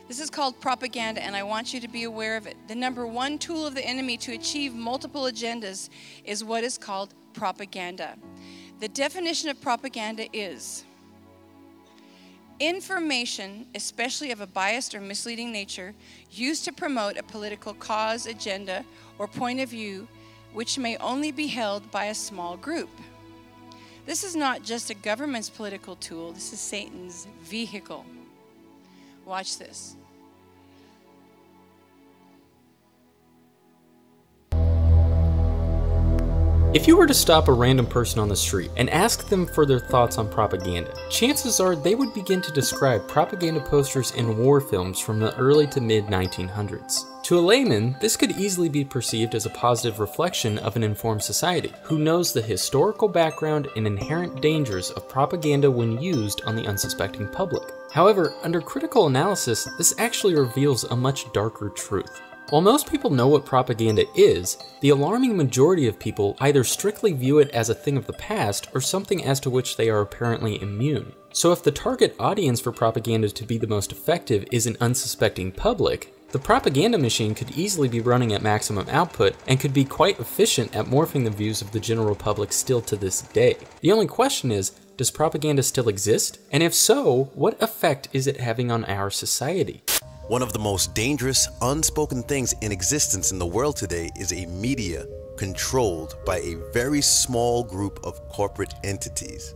[0.08, 2.56] This is called propaganda, and I want you to be aware of it.
[2.68, 5.90] The number one tool of the enemy to achieve multiple agendas
[6.26, 8.18] is what is called propaganda.
[8.80, 10.84] The definition of propaganda is
[12.60, 15.94] information, especially of a biased or misleading nature,
[16.32, 18.86] used to promote a political cause, agenda,
[19.18, 20.08] or point of view
[20.54, 22.90] which may only be held by a small group.
[24.06, 28.06] This is not just a government's political tool, this is Satan's vehicle.
[29.26, 29.96] Watch this.
[36.74, 39.64] If you were to stop a random person on the street and ask them for
[39.64, 44.60] their thoughts on propaganda, chances are they would begin to describe propaganda posters in war
[44.60, 47.24] films from the early to mid 1900s.
[47.26, 51.22] To a layman, this could easily be perceived as a positive reflection of an informed
[51.22, 56.66] society who knows the historical background and inherent dangers of propaganda when used on the
[56.66, 57.72] unsuspecting public.
[57.92, 62.20] However, under critical analysis, this actually reveals a much darker truth.
[62.54, 67.40] While most people know what propaganda is, the alarming majority of people either strictly view
[67.40, 70.62] it as a thing of the past or something as to which they are apparently
[70.62, 71.14] immune.
[71.32, 75.52] So if the target audience for propaganda to be the most effective is an unsuspecting
[75.52, 80.20] public, the propaganda machine could easily be running at maximum output and could be quite
[80.20, 83.58] efficient at morphing the views of the general public still to this day.
[83.82, 86.38] The only question is, does propaganda still exist?
[86.52, 89.82] And if so, what effect is it having on our society?
[90.30, 94.46] One of the most dangerous, unspoken things in existence in the world today is a
[94.46, 95.06] media
[95.36, 99.54] controlled by a very small group of corporate entities.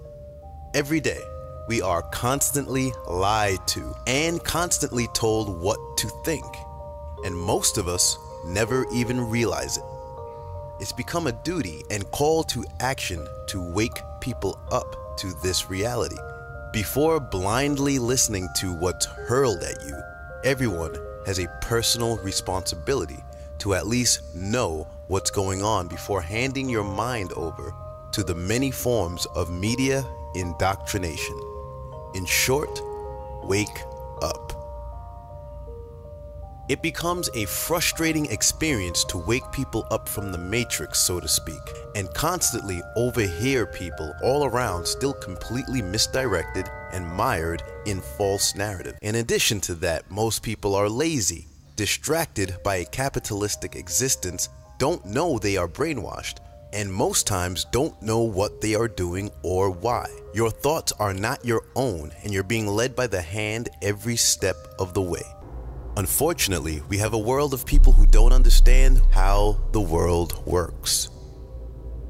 [0.74, 1.22] Every day,
[1.70, 6.46] we are constantly lied to and constantly told what to think,
[7.24, 9.84] and most of us never even realize it.
[10.82, 16.18] It's become a duty and call to action to wake people up to this reality.
[16.74, 19.98] Before blindly listening to what's hurled at you,
[20.48, 23.22] everyone has a personal responsibility
[23.58, 27.76] to at least know what's going on before handing your mind over
[28.14, 30.06] to the many forms of media
[30.36, 31.38] indoctrination.
[32.16, 32.82] In short,
[33.44, 33.82] wake
[34.22, 34.57] up.
[36.70, 41.62] It becomes a frustrating experience to wake people up from the matrix, so to speak,
[41.96, 48.98] and constantly overhear people all around still completely misdirected and mired in false narrative.
[49.02, 55.40] In addition to that, most people are lazy, distracted by a capitalistic existence, don't know
[55.40, 56.40] they are brainwashed,
[56.74, 60.06] and most times don't know what they are doing or why.
[60.34, 64.58] Your thoughts are not your own, and you're being led by the hand every step
[64.80, 65.24] of the way.
[65.98, 71.10] Unfortunately, we have a world of people who don't understand how the world works.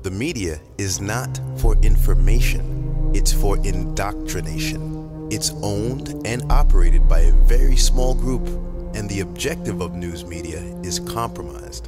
[0.01, 5.29] The media is not for information, it's for indoctrination.
[5.31, 8.45] It's owned and operated by a very small group,
[8.93, 11.87] and the objective of news media is compromised.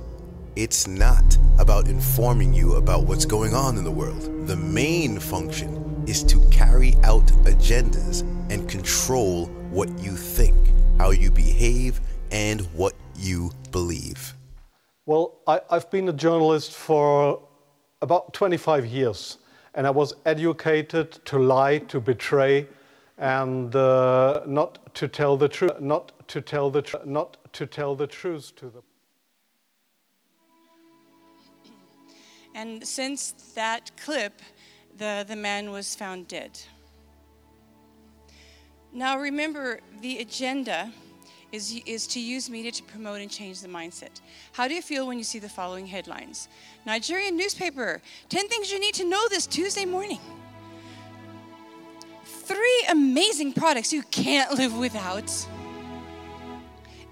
[0.56, 4.48] It's not about informing you about what's going on in the world.
[4.48, 5.79] The main function
[6.10, 10.56] is to carry out agendas and control what you think
[11.00, 14.36] how you behave, and what you believe?
[15.06, 17.42] Well, I, have been a journalist for
[18.02, 19.38] about 25 years,
[19.74, 22.68] and I was educated to lie, to betray,
[23.18, 27.96] and uh, not to tell the truth, not to tell the tr- not to tell
[27.96, 28.84] the truth to them.
[32.56, 34.42] And since that clip,
[35.00, 36.60] the, the man was found dead.
[38.94, 40.92] Now, remember, the agenda
[41.52, 44.22] is, is to use media to promote and change the mindset.
[44.52, 46.48] How do you feel when you see the following headlines?
[46.86, 50.20] Nigerian newspaper 10 things you need to know this Tuesday morning.
[52.26, 55.32] Three amazing products you can't live without.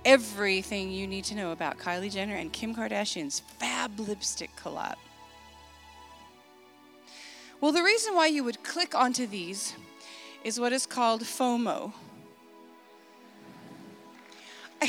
[0.04, 4.96] Everything you need to know about Kylie Jenner and Kim Kardashian's fab lipstick collab.
[7.60, 9.74] Well, the reason why you would click onto these
[10.44, 11.92] is what is called FOMO.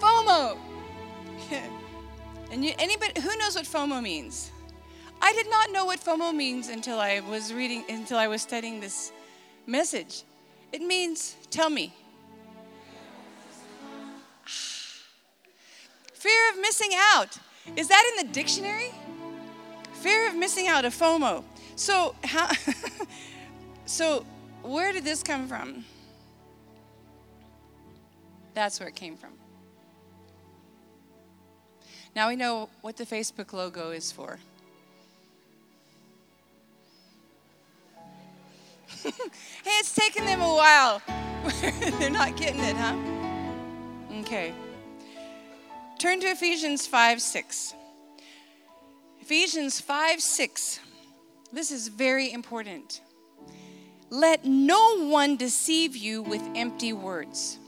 [0.00, 0.56] FOMO.
[2.50, 4.50] and you, anybody who knows what FOMO means?
[5.20, 8.80] I did not know what FOMO means until I was reading, until I was studying
[8.80, 9.12] this
[9.66, 10.22] message.
[10.72, 11.94] It means, tell me.
[16.14, 17.36] Fear of missing out.
[17.76, 18.92] Is that in the dictionary?
[20.02, 21.44] Fear of missing out, a FOMO.
[21.76, 22.50] So, how,
[23.92, 24.24] So,
[24.62, 25.84] where did this come from?
[28.54, 29.32] That's where it came from.
[32.16, 34.38] Now we know what the Facebook logo is for.
[39.02, 39.10] hey,
[39.64, 41.02] it's taken them a while.
[41.98, 42.96] They're not getting it, huh?
[44.20, 44.54] Okay.
[45.98, 47.74] Turn to Ephesians 5 6.
[49.22, 50.80] Ephesians 5 6.
[51.52, 53.02] This is very important.
[54.10, 57.60] Let no one deceive you with empty words.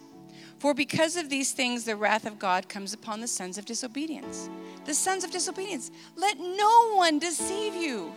[0.59, 4.51] For because of these things, the wrath of God comes upon the sons of disobedience.
[4.85, 5.93] The sons of disobedience.
[6.17, 8.13] Let no one deceive you.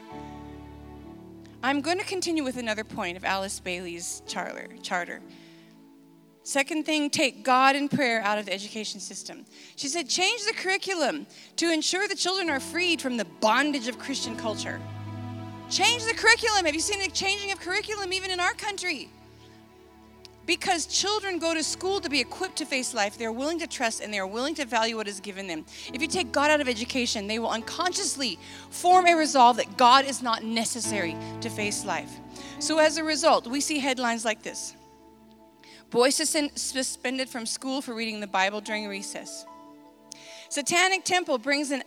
[1.61, 5.21] I'm going to continue with another point of Alice Bailey's charter.
[6.47, 9.43] Second thing, take God and prayer out of the education system.
[9.75, 11.27] She said, change the curriculum
[11.57, 14.79] to ensure the children are freed from the bondage of Christian culture.
[15.69, 16.63] Change the curriculum.
[16.63, 19.09] Have you seen the changing of curriculum even in our country?
[20.45, 23.99] Because children go to school to be equipped to face life, they're willing to trust
[23.99, 25.65] and they're willing to value what is given them.
[25.93, 28.39] If you take God out of education, they will unconsciously
[28.69, 32.21] form a resolve that God is not necessary to face life.
[32.59, 34.77] So as a result, we see headlines like this
[35.89, 39.45] Boy suspended from school for reading the Bible during recess.
[40.49, 41.83] Satanic Temple brings an,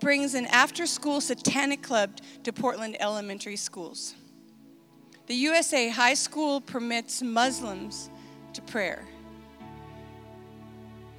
[0.00, 4.14] brings an after school satanic club to Portland elementary schools.
[5.26, 8.10] The USA high school permits Muslims
[8.52, 9.04] to prayer.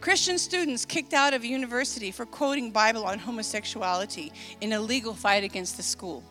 [0.02, 5.44] Christian students kicked out of university for quoting Bible on homosexuality in a legal fight
[5.44, 6.24] against the school.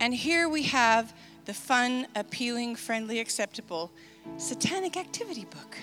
[0.00, 3.92] And here we have the fun, appealing, friendly, acceptable
[4.36, 5.76] satanic activity book.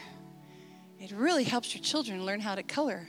[0.99, 3.07] It really helps your children learn how to color.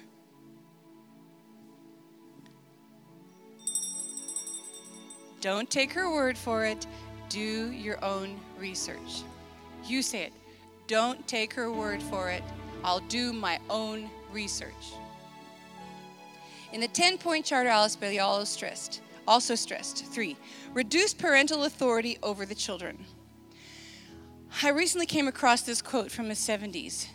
[5.41, 6.87] Don't take her word for it
[7.33, 9.23] do your own research.
[9.87, 10.33] You say it.
[10.87, 12.43] Don't take her word for it.
[12.85, 14.93] I'll do my own research.
[16.75, 20.37] In the 10 point charter, Alice Bailey also stressed, also stressed three,
[20.73, 23.05] reduce parental authority over the children.
[24.63, 27.07] I recently came across this quote from the 70s.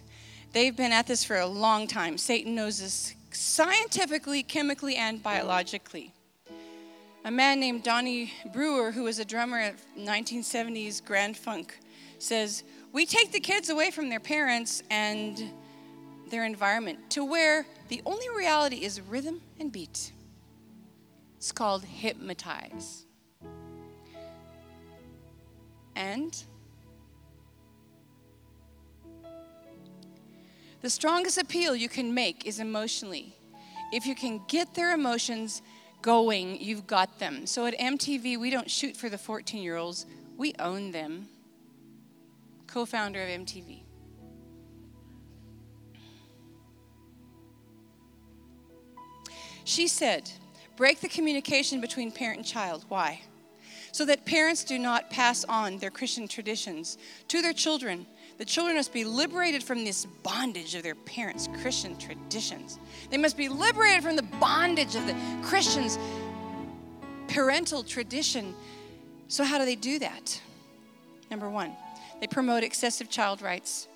[0.54, 2.18] They've been at this for a long time.
[2.18, 6.14] Satan knows this scientifically, chemically, and biologically
[7.28, 11.78] a man named Donnie Brewer, who was a drummer at 1970s Grand Funk,
[12.20, 15.52] says, We take the kids away from their parents and
[16.30, 20.14] their environment to where the only reality is rhythm and beat.
[21.36, 23.07] It's called hypnotize.
[25.98, 26.38] And
[30.82, 33.36] the strongest appeal you can make is emotionally.
[33.92, 35.64] If you can get their emotions
[36.04, 37.48] going, you've got them.
[37.48, 40.06] So at MTV, we don't shoot for the 14 year olds,
[40.38, 41.30] we own them.
[42.68, 43.82] Co founder of MTV.
[49.64, 50.30] She said,
[50.76, 52.86] break the communication between parent and child.
[52.88, 53.22] Why?
[53.98, 58.06] So that parents do not pass on their Christian traditions to their children
[58.38, 62.78] the children must be liberated from this bondage of their parents' Christian traditions.
[63.10, 65.98] They must be liberated from the bondage of the Christians'
[67.28, 68.54] parental tradition.
[69.28, 70.40] So, how do they do that?
[71.32, 71.76] Number one,
[72.22, 73.88] they promote excessive child rights.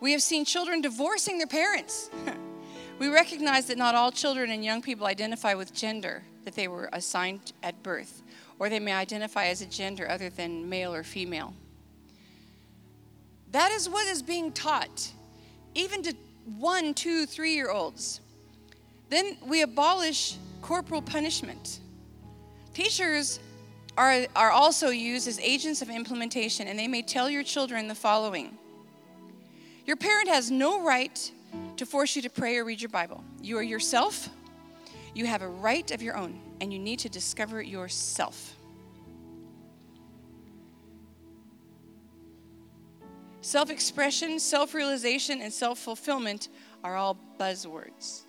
[0.00, 2.10] We have seen children divorcing their parents.
[3.00, 6.88] we recognize that not all children and young people identify with gender that they were
[6.92, 8.22] assigned at birth,
[8.58, 11.54] or they may identify as a gender other than male or female.
[13.52, 15.12] That is what is being taught,
[15.74, 16.14] even to
[16.58, 18.20] one, two, three year olds.
[19.10, 21.80] Then we abolish corporal punishment.
[22.72, 23.38] Teachers
[23.96, 27.94] are, are also used as agents of implementation, and they may tell your children the
[27.94, 28.58] following
[29.86, 31.30] Your parent has no right
[31.76, 33.22] to force you to pray or read your Bible.
[33.40, 34.28] You are yourself,
[35.14, 38.56] you have a right of your own, and you need to discover it yourself.
[43.42, 46.48] Self expression, self realization, and self fulfillment
[46.82, 48.22] are all buzzwords.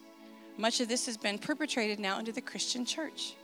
[0.58, 3.36] Much of this has been perpetrated now into the Christian church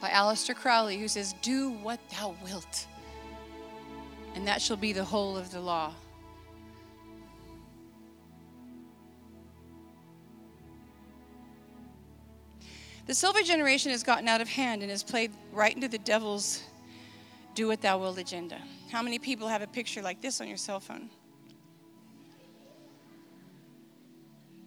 [0.00, 2.86] by Aleister Crowley, who says, Do what thou wilt,
[4.36, 5.92] and that shall be the whole of the law.
[13.06, 16.62] The selfie generation has gotten out of hand and has played right into the devil's
[17.54, 18.58] do what thou wilt agenda.
[18.90, 21.10] How many people have a picture like this on your cell phone?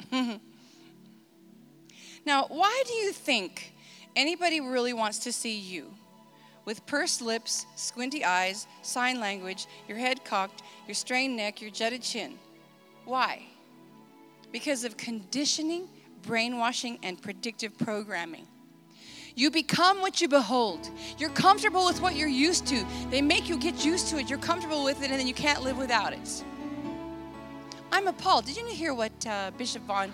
[2.26, 3.74] now, why do you think
[4.16, 5.94] anybody really wants to see you?
[6.64, 12.02] With pursed lips, squinty eyes, sign language, your head cocked, your strained neck, your jutted
[12.04, 12.38] chin.
[13.06, 13.48] Why?
[14.52, 15.88] Because of conditioning,
[16.28, 18.46] brainwashing, and predictive programming.
[19.34, 20.90] You become what you behold.
[21.18, 22.86] You're comfortable with what you're used to.
[23.10, 24.30] They make you get used to it.
[24.30, 26.44] You're comfortable with it, and then you can't live without it.
[27.92, 28.46] I'm appalled.
[28.46, 30.12] Did you hear what uh, Bishop Vaughn?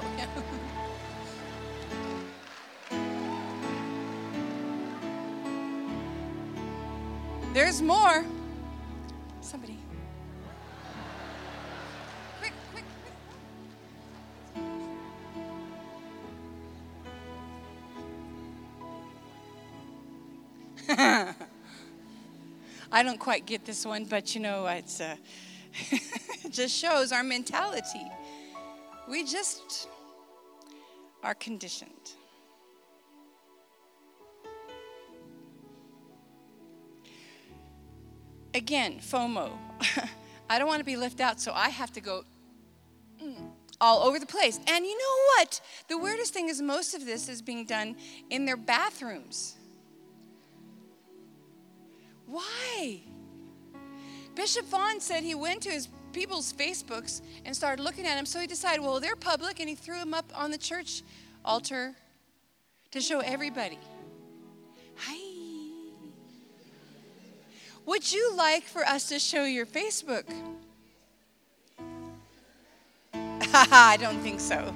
[7.52, 8.24] There's more.
[22.92, 25.14] I don't quite get this one, but you know, it's uh,
[25.92, 28.10] it just shows our mentality.
[29.08, 29.88] We just
[31.22, 31.90] are conditioned.
[38.52, 39.52] Again, FOMO.
[40.50, 42.24] I don't want to be left out, so I have to go
[43.22, 43.36] mm,
[43.80, 44.58] all over the place.
[44.66, 45.60] And you know what?
[45.86, 47.94] The weirdest thing is most of this is being done
[48.28, 49.54] in their bathrooms.
[52.80, 53.00] Why?
[54.34, 58.40] Bishop Vaughn said he went to his people's Facebooks and started looking at them, so
[58.40, 61.02] he decided, well, they're public, and he threw them up on the church
[61.44, 61.94] altar
[62.90, 63.78] to show everybody.
[64.96, 65.18] Hi.
[67.84, 70.24] Would you like for us to show your Facebook?
[73.52, 74.74] I don't think so.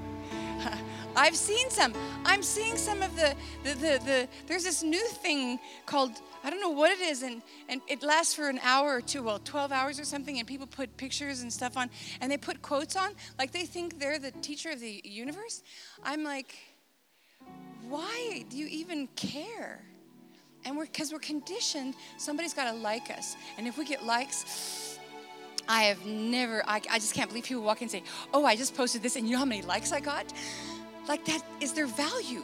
[1.17, 1.95] I've seen some.
[2.25, 6.13] I'm seeing some of the, the, the, the, there's this new thing called,
[6.43, 9.23] I don't know what it is, and, and it lasts for an hour or two,
[9.23, 11.89] well, 12 hours or something, and people put pictures and stuff on,
[12.21, 15.63] and they put quotes on, like they think they're the teacher of the universe.
[16.03, 16.57] I'm like,
[17.89, 19.85] why do you even care?
[20.65, 23.37] And we're, because we're conditioned, somebody's got to like us.
[23.59, 24.99] And if we get likes,
[25.69, 28.03] I have never, I, I just can't believe people walk in and say,
[28.33, 30.33] Oh, I just posted this, and you know how many likes I got?
[31.07, 32.43] Like, that is their value.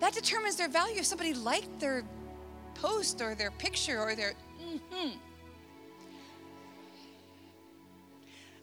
[0.00, 0.98] That determines their value.
[0.98, 2.04] If somebody liked their
[2.74, 5.10] post or their picture or their, mm-hmm.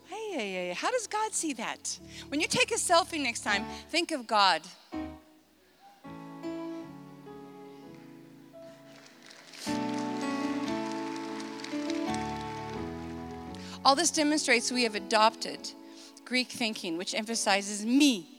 [0.07, 0.73] Hey, hey, hey.
[0.73, 1.97] How does God see that?
[2.27, 4.61] When you take a selfie next time, think of God.
[13.85, 15.71] All this demonstrates we have adopted
[16.25, 18.38] Greek thinking, which emphasizes me,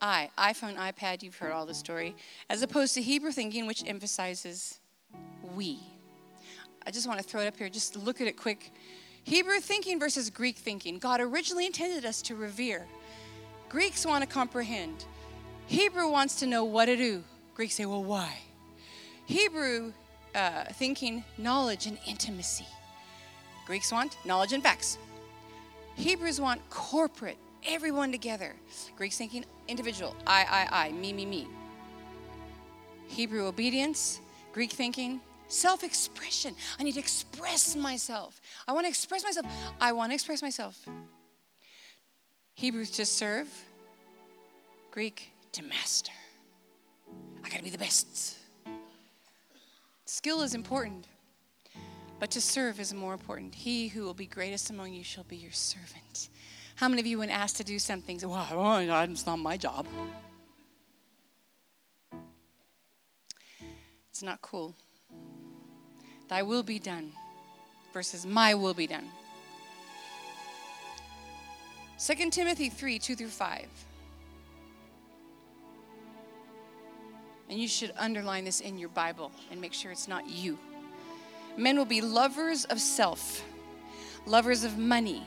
[0.00, 2.14] I, iPhone, iPad, you've heard all the story,
[2.50, 4.78] as opposed to Hebrew thinking, which emphasizes
[5.54, 5.78] we.
[6.86, 8.72] I just want to throw it up here, just look at it quick.
[9.24, 10.98] Hebrew thinking versus Greek thinking.
[10.98, 12.86] God originally intended us to revere.
[13.68, 15.04] Greeks want to comprehend.
[15.66, 17.24] Hebrew wants to know what to do.
[17.54, 18.36] Greeks say, well, why?
[19.24, 19.92] Hebrew
[20.34, 22.66] uh, thinking, knowledge and intimacy.
[23.66, 24.98] Greeks want knowledge and facts.
[25.96, 28.54] Hebrews want corporate, everyone together.
[28.96, 31.48] Greek thinking individual, I, I, I, me, me, me.
[33.08, 34.20] Hebrew obedience,
[34.52, 36.54] Greek thinking, self expression.
[36.78, 38.40] I need to express myself.
[38.66, 39.46] I want to express myself.
[39.80, 40.76] I want to express myself.
[42.54, 43.48] Hebrews to serve,
[44.90, 46.12] Greek to master.
[47.44, 48.36] I got to be the best.
[50.06, 51.06] Skill is important.
[52.18, 53.54] But to serve is more important.
[53.54, 56.30] He who will be greatest among you shall be your servant.
[56.76, 59.56] How many of you, when asked to do something, say, Well, oh, it's not my
[59.56, 59.86] job?
[64.10, 64.74] It's not cool.
[66.28, 67.12] Thy will be done
[67.92, 69.08] versus my will be done.
[71.98, 73.66] 2 Timothy 3 2 through 5.
[77.48, 80.58] And you should underline this in your Bible and make sure it's not you.
[81.56, 83.42] Men will be lovers of self,
[84.26, 85.22] lovers of money,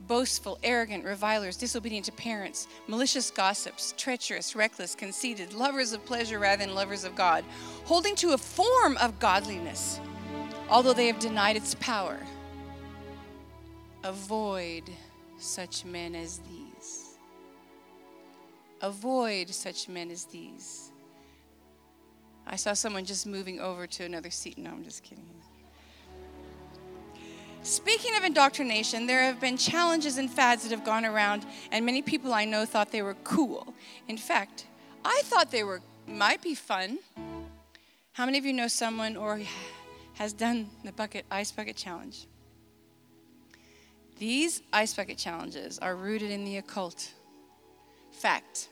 [0.00, 6.64] boastful, arrogant, revilers, disobedient to parents, malicious gossips, treacherous, reckless, conceited, lovers of pleasure rather
[6.64, 7.44] than lovers of God,
[7.84, 10.00] holding to a form of godliness,
[10.68, 12.18] although they have denied its power.
[14.04, 14.84] Avoid
[15.38, 17.18] such men as these.
[18.80, 20.92] Avoid such men as these.
[22.46, 24.56] I saw someone just moving over to another seat.
[24.58, 25.24] No, I'm just kidding.
[27.66, 32.00] Speaking of indoctrination, there have been challenges and fads that have gone around, and many
[32.00, 33.74] people I know thought they were cool.
[34.06, 34.66] In fact,
[35.04, 37.00] I thought they were might be fun.
[38.12, 39.40] How many of you know someone or
[40.14, 42.28] has done the bucket ice bucket challenge?
[44.20, 47.12] These ice bucket challenges are rooted in the occult.
[48.12, 48.68] Fact.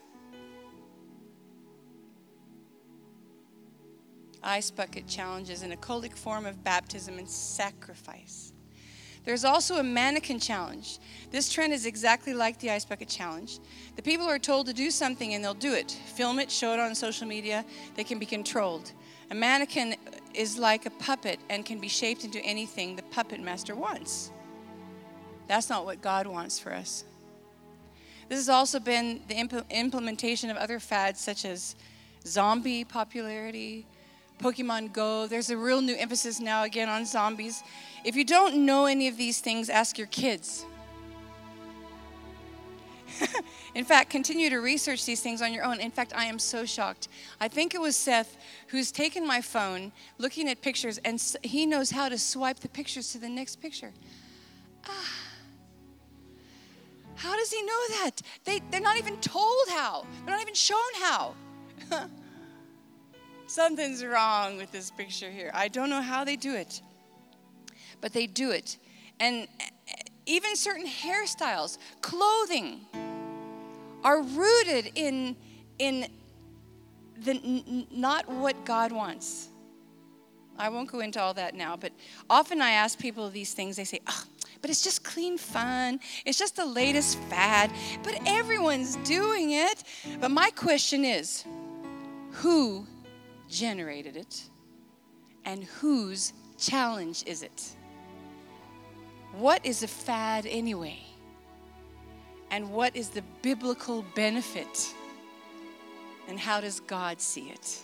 [4.41, 8.44] Ice bucket challenge is an occultic form of baptism and sacrifice.
[9.25, 10.99] There's also a mannequin challenge.
[11.31, 13.59] This trend is exactly like the ice bucket challenge.
[13.95, 15.91] The people are told to do something and they'll do it.
[15.91, 17.65] Film it, show it on social media.
[17.95, 18.91] They can be controlled.
[19.31, 19.95] A mannequin
[20.35, 24.31] is like a puppet and can be shaped into anything the puppet master wants.
[25.47, 27.03] That's not what God wants for us.
[28.29, 31.75] This has also been the impl- implementation of other fads such as
[32.25, 33.85] zombie popularity,
[34.39, 35.27] Pokemon Go.
[35.27, 37.63] There's a real new emphasis now again on zombies.
[38.03, 40.65] If you don't know any of these things, ask your kids.
[43.75, 45.79] In fact, continue to research these things on your own.
[45.79, 47.07] In fact, I am so shocked.
[47.39, 51.91] I think it was Seth who's taken my phone, looking at pictures, and he knows
[51.91, 53.93] how to swipe the pictures to the next picture.
[54.87, 55.13] Ah.
[57.15, 58.11] How does he know that?
[58.43, 61.35] They, they're not even told how, they're not even shown how.
[63.55, 65.49] Something's wrong with this picture here.
[65.53, 66.81] I don't know how they do it,
[68.01, 68.77] but they do it.
[69.21, 69.47] And
[70.25, 72.81] even certain hairstyles, clothing,
[74.03, 75.37] are rooted in,
[75.79, 76.07] in
[77.23, 79.47] the, n- not what God wants.
[80.57, 81.93] I won't go into all that now, but
[82.29, 83.77] often I ask people these things.
[83.77, 84.23] They say, oh,
[84.59, 86.01] but it's just clean fun.
[86.25, 87.71] It's just the latest fad.
[88.03, 89.81] But everyone's doing it.
[90.19, 91.45] But my question is
[92.31, 92.85] who
[93.49, 94.43] generated it?
[95.45, 97.75] And whose challenge is it?
[99.33, 100.99] What is a fad anyway?
[102.51, 104.93] And what is the biblical benefit?
[106.27, 107.79] And how does God see it?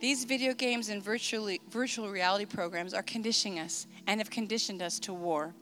[0.00, 4.98] These video games and virtually, virtual reality programs are conditioning us and have conditioned us
[5.00, 5.54] to war.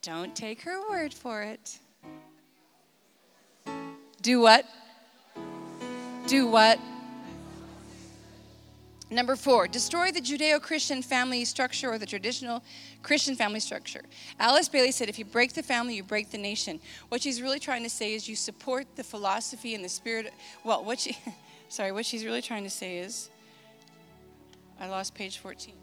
[0.00, 1.78] Don't take her word for it.
[4.24, 4.64] Do what?
[6.26, 6.80] Do what?
[9.10, 12.64] Number four, destroy the Judeo Christian family structure or the traditional
[13.02, 14.00] Christian family structure.
[14.40, 16.80] Alice Bailey said, if you break the family, you break the nation.
[17.10, 20.32] What she's really trying to say is you support the philosophy and the spirit.
[20.64, 21.18] Well, what she,
[21.68, 23.28] sorry, what she's really trying to say is,
[24.80, 25.74] I lost page 14.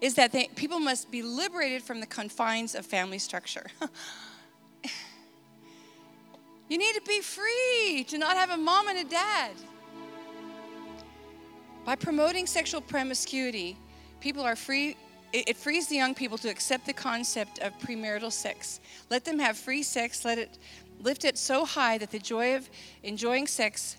[0.00, 3.66] Is that they, people must be liberated from the confines of family structure.
[6.70, 9.50] You need to be free to not have a mom and a dad.
[11.84, 13.76] By promoting sexual promiscuity,
[14.20, 14.96] people are free.
[15.32, 18.78] It frees the young people to accept the concept of premarital sex.
[19.10, 20.24] Let them have free sex.
[20.24, 20.58] Let it
[21.00, 22.70] lift it so high that the joy of
[23.02, 23.96] enjoying sex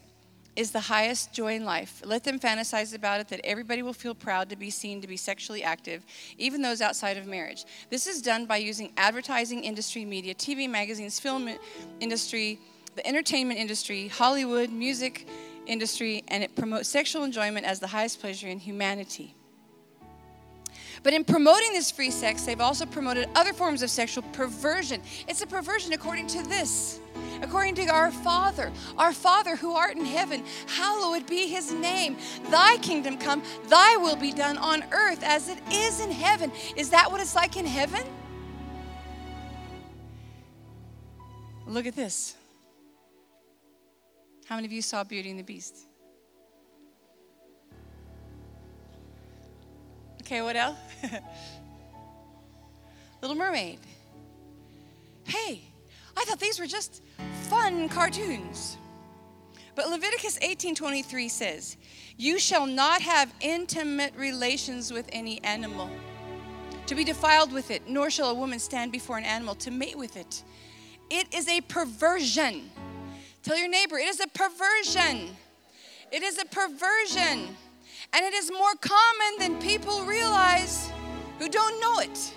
[0.56, 2.02] is the highest joy in life.
[2.06, 5.18] Let them fantasize about it that everybody will feel proud to be seen to be
[5.18, 6.06] sexually active,
[6.38, 7.66] even those outside of marriage.
[7.90, 11.50] This is done by using advertising industry, media, TV, magazines, film
[12.00, 12.60] industry,
[12.96, 15.28] the entertainment industry, Hollywood, music
[15.66, 19.36] industry, and it promotes sexual enjoyment as the highest pleasure in humanity.
[21.04, 25.02] But in promoting this free sex, they've also promoted other forms of sexual perversion.
[25.28, 27.00] It's a perversion according to this
[27.42, 28.72] according to our Father.
[28.98, 32.18] Our Father who art in heaven, hallowed be his name.
[32.50, 36.52] Thy kingdom come, thy will be done on earth as it is in heaven.
[36.76, 38.02] Is that what it's like in heaven?
[41.68, 42.36] Look at this.
[44.46, 45.88] How many of you saw Beauty and the Beast?
[50.32, 50.78] Okay, what else?
[53.22, 53.80] Little Mermaid.
[55.26, 55.60] Hey,
[56.16, 57.04] I thought these were just
[57.50, 58.78] fun cartoons.
[59.76, 61.76] But Leviticus 18:23 says,
[62.16, 65.90] "You shall not have intimate relations with any animal,
[66.86, 69.98] to be defiled with it, nor shall a woman stand before an animal to mate
[69.98, 70.44] with it.
[71.10, 72.72] It is a perversion."
[73.44, 75.36] Tell your neighbor, it is a perversion.
[76.10, 77.58] It is a perversion.
[78.14, 80.92] And it is more common than people realize
[81.40, 82.34] who don't know it.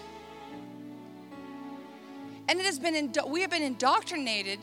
[2.48, 4.60] And it has been, indo- we have been indoctrinated,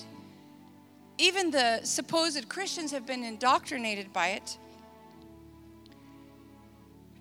[1.17, 4.57] even the supposed Christians have been indoctrinated by it.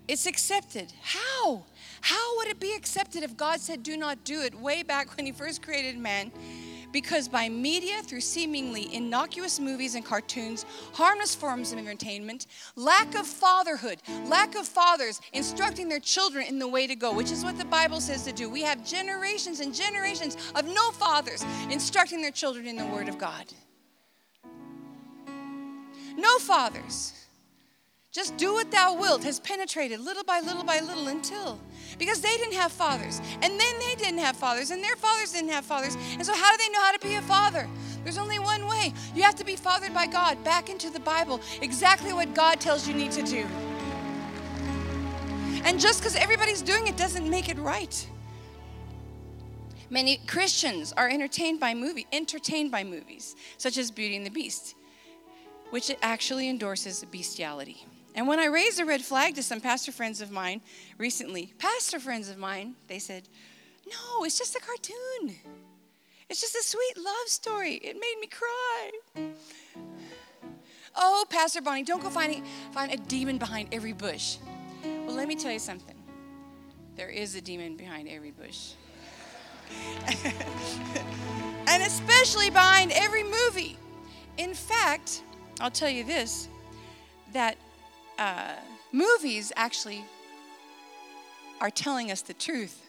[0.07, 0.93] It's accepted.
[1.01, 1.63] How?
[2.01, 5.25] How would it be accepted if God said, do not do it way back when
[5.25, 6.31] He first created man?
[6.91, 13.25] Because by media, through seemingly innocuous movies and cartoons, harmless forms of entertainment, lack of
[13.25, 17.57] fatherhood, lack of fathers instructing their children in the way to go, which is what
[17.57, 18.49] the Bible says to do.
[18.49, 23.17] We have generations and generations of no fathers instructing their children in the Word of
[23.17, 23.45] God.
[26.17, 27.13] No fathers.
[28.11, 31.57] Just do what thou wilt has penetrated little by little by little until
[31.97, 35.49] because they didn't have fathers and then they didn't have fathers and their fathers didn't
[35.49, 37.67] have fathers and so how do they know how to be a father
[38.03, 38.93] There's only one way.
[39.15, 42.87] You have to be fathered by God back into the Bible, exactly what God tells
[42.87, 43.45] you need to do.
[45.63, 48.07] And just because everybody's doing it doesn't make it right.
[49.89, 54.75] Many Christians are entertained by movie, entertained by movies such as Beauty and the Beast,
[55.69, 57.85] which actually endorses bestiality.
[58.13, 60.61] And when I raised a red flag to some pastor friends of mine
[60.97, 63.29] recently, pastor friends of mine, they said,
[63.87, 65.35] "No, it's just a cartoon.
[66.29, 67.75] It's just a sweet love story.
[67.75, 68.91] It made me cry."
[70.95, 74.37] Oh, Pastor Bonnie, don't go finding find a demon behind every bush.
[74.83, 75.95] Well, let me tell you something.
[76.95, 78.73] There is a demon behind every bush.
[81.67, 83.77] and especially behind every movie.
[84.37, 85.23] In fact,
[85.61, 86.49] I'll tell you this
[87.31, 87.55] that
[88.21, 88.53] uh,
[88.91, 90.05] movies actually
[91.59, 92.79] are telling us the truth,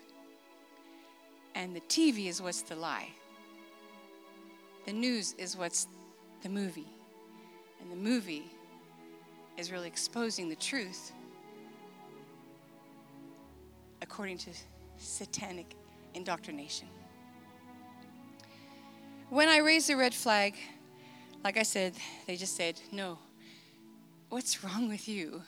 [1.55, 3.09] and the TV is what's the lie.
[4.85, 5.87] The news is what's
[6.43, 6.93] the movie,
[7.81, 8.45] and the movie
[9.57, 11.13] is really exposing the truth
[14.03, 14.51] according to
[14.99, 15.77] satanic
[16.13, 16.89] indoctrination.
[19.31, 20.57] When I raised the red flag,
[21.43, 21.95] like I said,
[22.27, 23.19] they just said, No,
[24.33, 25.43] what's wrong with you?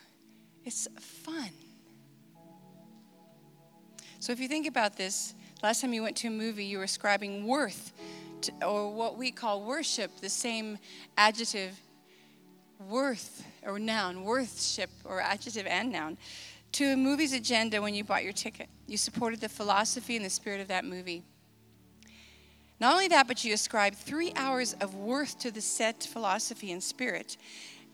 [0.63, 1.49] It's fun.
[4.19, 5.33] So if you think about this,
[5.63, 7.93] last time you went to a movie, you were ascribing worth,
[8.41, 10.77] to, or what we call worship, the same
[11.17, 11.79] adjective,
[12.87, 16.15] worth or noun, worthship or adjective and noun
[16.73, 18.67] to a movie's agenda when you bought your ticket.
[18.85, 21.23] You supported the philosophy and the spirit of that movie.
[22.79, 26.83] Not only that, but you ascribed three hours of worth to the set philosophy and
[26.83, 27.37] spirit.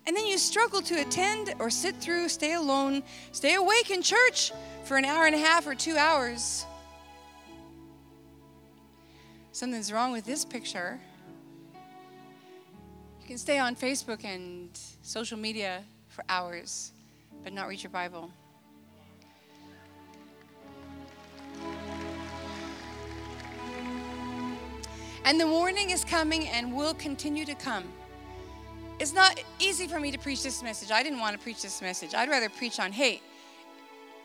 [0.08, 4.52] And then you struggle to attend or sit through, stay alone, stay awake in church
[4.84, 6.66] for an hour and a half or two hours.
[9.52, 11.00] Something's wrong with this picture.
[13.22, 14.70] You can stay on Facebook and
[15.04, 16.94] social media for hours,
[17.44, 18.32] but not read your Bible.
[25.24, 27.84] And the warning is coming and will continue to come.
[29.02, 30.92] It's not easy for me to preach this message.
[30.92, 32.14] I didn't want to preach this message.
[32.14, 33.20] I'd rather preach on, hey,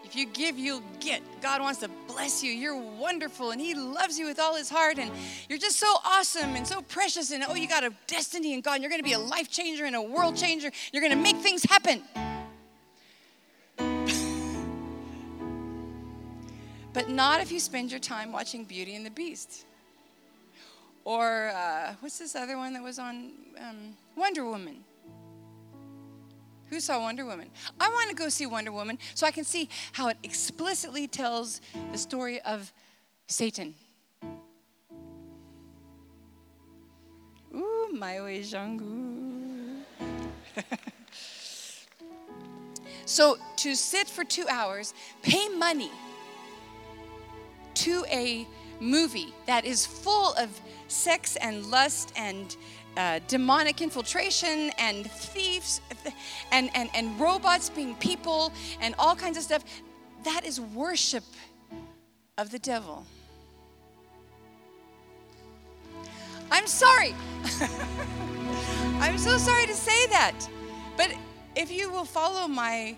[0.04, 1.22] if you give, you'll get.
[1.40, 2.52] God wants to bless you.
[2.52, 5.10] You're wonderful, and He loves you with all His heart, and
[5.48, 7.30] you're just so awesome and so precious.
[7.30, 9.50] And oh, you got a destiny in God, and you're going to be a life
[9.50, 10.70] changer and a world changer.
[10.92, 12.02] You're going to make things happen.
[16.92, 19.64] but not if you spend your time watching Beauty and the Beast.
[21.06, 24.78] Or uh, what's this other one that was on um, Wonder Woman?
[26.70, 27.50] Who saw Wonder Woman?
[27.78, 31.60] I want to go see Wonder Woman so I can see how it explicitly tells
[31.92, 32.72] the story of
[33.28, 33.74] Satan.
[37.54, 39.82] Ooh, my way, Jangu.
[43.04, 45.90] so to sit for two hours, pay money
[47.74, 48.46] to a
[48.80, 52.56] movie that is full of sex and lust and
[52.96, 55.80] uh, demonic infiltration and thieves
[56.52, 59.64] and, and, and robots being people and all kinds of stuff.
[60.24, 61.24] That is worship
[62.38, 63.06] of the devil.
[66.50, 67.14] I'm sorry.
[69.00, 70.48] I'm so sorry to say that.
[70.96, 71.14] But
[71.54, 72.96] if you will follow my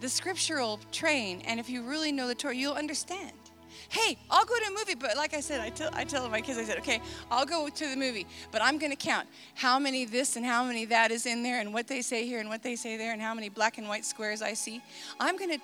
[0.00, 3.32] the scriptural train and if you really know the Torah, you'll understand
[3.92, 6.40] hey, I'll go to a movie, but like I said, I tell, I tell my
[6.40, 9.78] kids, I said, okay, I'll go to the movie, but I'm going to count how
[9.78, 12.48] many this and how many that is in there and what they say here and
[12.48, 14.80] what they say there and how many black and white squares I see.
[15.20, 15.58] I'm going to,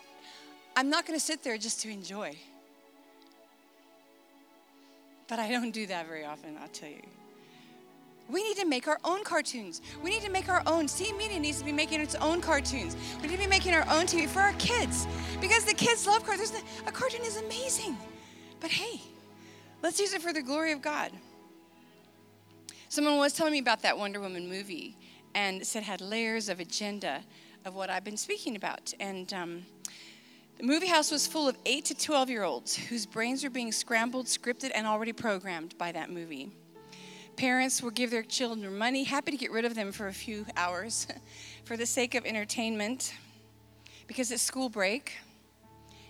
[0.77, 2.37] I'm not going to sit there just to enjoy.
[5.27, 7.03] But I don't do that very often, I'll tell you.
[8.29, 9.81] We need to make our own cartoons.
[10.03, 10.87] We need to make our own.
[10.87, 12.95] C Media needs to be making its own cartoons.
[13.23, 15.07] We need to be making our own TV for our kids
[15.41, 16.53] because the kids love cartoons.
[16.87, 17.97] A cartoon is amazing.
[18.61, 19.01] But hey,
[19.83, 21.13] let's use it for the glory of God.
[22.89, 24.97] Someone was telling me about that Wonder Woman movie
[25.35, 27.23] and said had layers of agenda
[27.65, 28.93] of what I've been speaking about.
[28.99, 29.67] And um,
[30.57, 33.71] the movie house was full of 8 to 12 year olds whose brains were being
[33.71, 36.51] scrambled, scripted, and already programmed by that movie.
[37.37, 40.45] Parents will give their children money, happy to get rid of them for a few
[40.57, 41.07] hours
[41.65, 43.15] for the sake of entertainment
[44.09, 45.13] because it's school break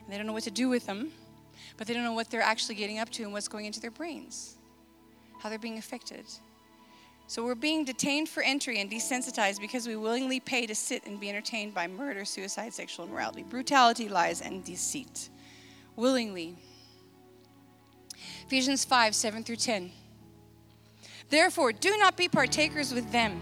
[0.03, 1.13] and they don't know what to do with them
[1.79, 3.93] but they don't know what they're actually getting up to and what's going into their
[3.93, 4.57] brains,
[5.41, 6.27] how they're being affected.
[7.29, 11.21] So we're being detained for entry and desensitized because we willingly pay to sit and
[11.21, 15.29] be entertained by murder, suicide, sexual immorality, brutality, lies, and deceit.
[15.95, 16.57] Willingly.
[18.47, 19.93] Ephesians 5 7 through 10.
[21.29, 23.41] Therefore, do not be partakers with them.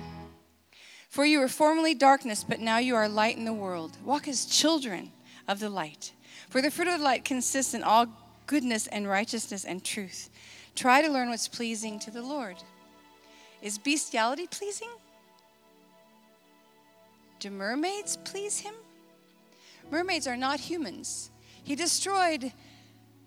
[1.09, 3.97] For you were formerly darkness, but now you are light in the world.
[4.05, 5.13] Walk as children
[5.47, 6.13] of the light.
[6.51, 8.09] For the fruit of the light consists in all
[8.47, 10.31] goodness and righteousness and truth.
[10.75, 12.57] Try to learn what's pleasing to the Lord.
[13.63, 14.91] Is bestiality pleasing?
[17.41, 18.75] Do mermaids please him?
[19.91, 21.31] Mermaids are not humans.
[21.63, 22.53] He destroyed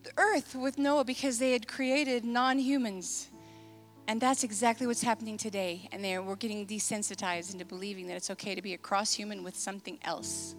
[0.04, 3.30] the earth with Noah because they had created non humans.
[4.08, 5.88] And that's exactly what's happening today.
[5.92, 9.14] And they are, we're getting desensitized into believing that it's okay to be a cross
[9.14, 10.56] human with something else.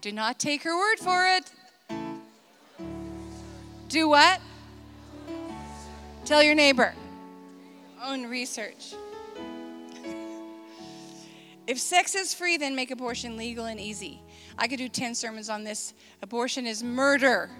[0.00, 1.50] Do not take her word for it.
[3.88, 4.40] Do what?
[6.24, 6.94] Tell your neighbor.
[8.04, 8.94] Own research.
[11.66, 14.20] if sex is free, then make abortion legal and easy.
[14.56, 15.94] I could do 10 sermons on this.
[16.22, 17.50] Abortion is murder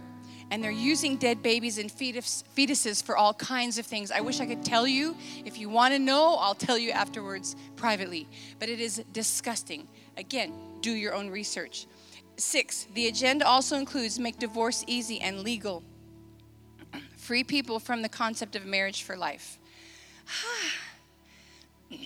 [0.50, 4.10] and they're using dead babies and fetus, fetuses for all kinds of things.
[4.10, 5.16] I wish I could tell you.
[5.44, 8.28] If you want to know, I'll tell you afterwards privately.
[8.58, 9.88] But it is disgusting.
[10.16, 11.86] Again, do your own research.
[12.38, 15.82] Six, the agenda also includes make divorce easy and legal.
[17.16, 19.58] Free people from the concept of marriage for life.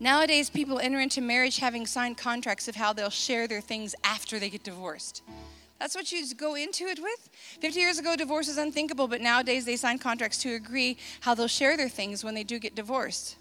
[0.00, 4.38] Nowadays, people enter into marriage having signed contracts of how they'll share their things after
[4.38, 5.22] they get divorced.
[5.78, 7.30] That's what you go into it with.
[7.60, 11.48] 50 years ago, divorce was unthinkable, but nowadays they sign contracts to agree how they'll
[11.48, 13.36] share their things when they do get divorced.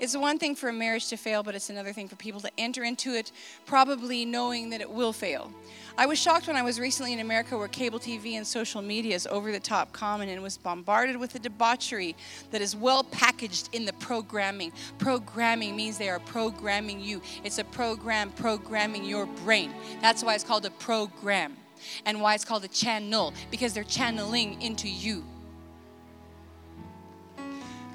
[0.00, 2.50] It's one thing for a marriage to fail, but it's another thing for people to
[2.56, 3.32] enter into it
[3.66, 5.52] probably knowing that it will fail.
[5.98, 9.14] I was shocked when I was recently in America where cable TV and social media
[9.14, 12.16] is over the top common and was bombarded with the debauchery
[12.50, 14.72] that is well packaged in the programming.
[14.96, 19.70] Programming means they are programming you, it's a program programming your brain.
[20.00, 21.58] That's why it's called a program
[22.06, 25.24] and why it's called a channel because they're channeling into you.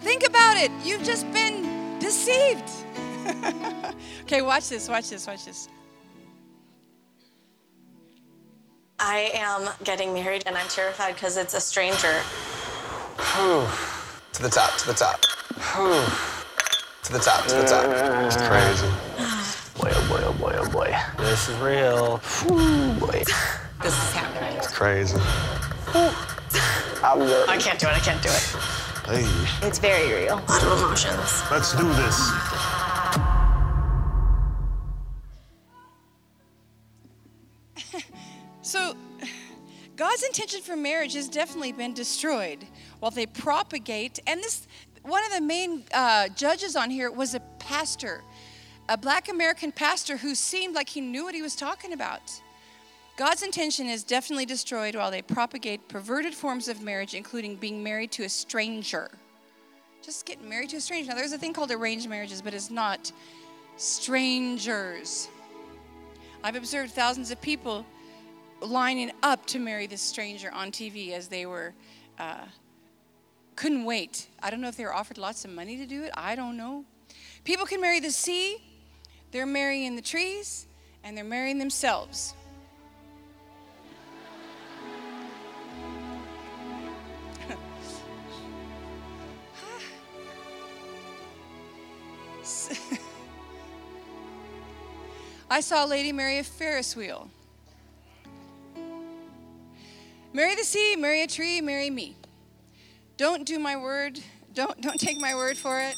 [0.02, 0.70] Think about it.
[0.84, 1.75] You've just been
[2.06, 2.70] deceived.
[4.22, 5.68] okay, watch this, watch this, watch this.
[9.00, 12.22] I am getting married and I'm terrified because it's a stranger.
[14.34, 15.20] to the top, to the top.
[17.04, 17.86] to the top, to the top.
[18.28, 18.88] It's crazy.
[19.82, 20.96] boy, oh boy, oh boy, oh boy.
[21.18, 22.22] This is real.
[23.00, 23.24] boy.
[23.82, 24.56] This is happening.
[24.58, 25.18] It's crazy.
[27.50, 28.85] I can't do it, I can't do it.
[29.08, 29.24] Hey,
[29.62, 30.40] It's very real.
[30.40, 31.44] A lot of emotions.
[31.52, 32.32] let's do this.
[38.64, 38.96] So,
[39.96, 42.66] God's intention for marriage has definitely been destroyed
[43.00, 44.18] while they propagate.
[44.26, 44.66] And this,
[45.04, 48.24] one of the main uh, judges on here was a pastor,
[48.90, 52.42] a black American pastor who seemed like he knew what he was talking about.
[53.18, 58.12] God's intention is definitely destroyed while they propagate perverted forms of marriage, including being married
[58.14, 59.10] to a stranger.
[60.02, 61.10] Just getting married to a stranger.
[61.10, 63.14] Now, there's a thing called arranged marriages, but it's not
[63.78, 65.30] strangers.
[66.44, 67.86] I've observed thousands of people
[68.60, 71.74] lining up to marry this stranger on TV as they were
[72.20, 72.46] uh,
[73.56, 74.28] couldn't wait.
[74.44, 76.12] I don't know if they were offered lots of money to do it.
[76.16, 76.84] I don't know.
[77.46, 78.62] People can marry the sea.
[79.32, 80.68] They're marrying the trees,
[81.04, 82.34] and they're marrying themselves.
[95.50, 97.28] I saw lady Mary a Ferris wheel.
[100.32, 102.16] Marry the sea, marry a tree, marry me.
[103.18, 104.20] Don't do my word.
[104.54, 105.96] Don't don't take my word for it.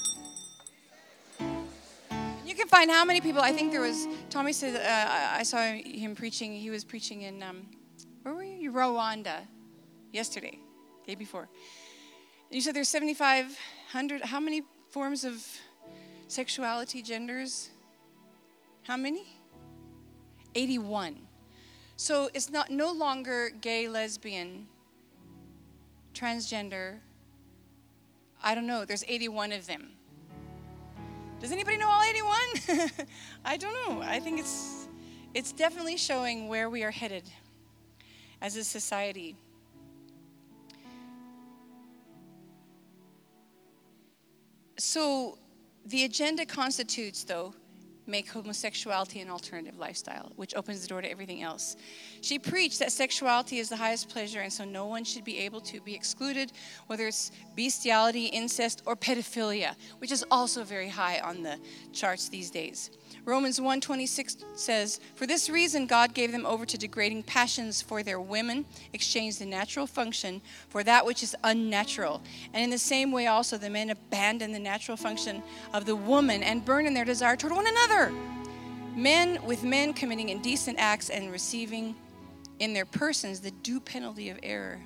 [2.46, 3.42] You can find how many people.
[3.42, 4.08] I think there was.
[4.30, 6.54] Tommy said uh, I saw him preaching.
[6.54, 7.66] He was preaching in um,
[8.24, 8.72] where were you?
[8.72, 9.42] Rwanda,
[10.14, 10.60] yesterday,
[11.06, 11.50] day before.
[12.50, 14.22] You said there's 7,500.
[14.22, 15.46] How many forms of
[16.28, 17.70] sexuality, genders?
[18.84, 19.26] How many?
[20.56, 21.18] 81.
[21.96, 24.68] So it's not no longer gay, lesbian,
[26.14, 27.00] transgender.
[28.44, 28.86] I don't know.
[28.86, 29.92] There's 81 of them.
[31.40, 32.38] Does anybody know all 81?
[33.46, 34.02] I don't know.
[34.02, 34.88] I think it's
[35.34, 37.30] it's definitely showing where we are headed
[38.42, 39.36] as a society.
[44.80, 45.38] So
[45.88, 47.54] the agenda constitutes though
[48.08, 51.76] make homosexuality an alternative lifestyle, which opens the door to everything else.
[52.22, 55.60] She preached that sexuality is the highest pleasure, and so no one should be able
[55.62, 56.54] to be excluded,
[56.88, 61.60] whether it's bestiality, incest, or pedophilia, which is also very high on the
[61.92, 62.92] charts these days.
[63.28, 68.22] Romans 1:26 says, "For this reason God gave them over to degrading passions for their
[68.22, 72.22] women, exchanged the natural function for that which is unnatural.
[72.54, 76.42] And in the same way also the men abandon the natural function of the woman
[76.42, 78.12] and burn in their desire toward one another.
[78.96, 81.98] Men with men committing indecent acts and receiving
[82.60, 84.82] in their persons the due penalty of error."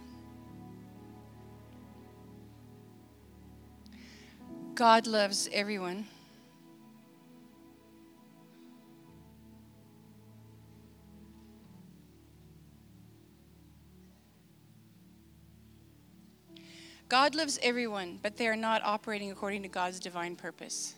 [4.74, 6.08] God loves everyone.
[17.22, 20.96] God loves everyone, but they are not operating according to God's divine purpose.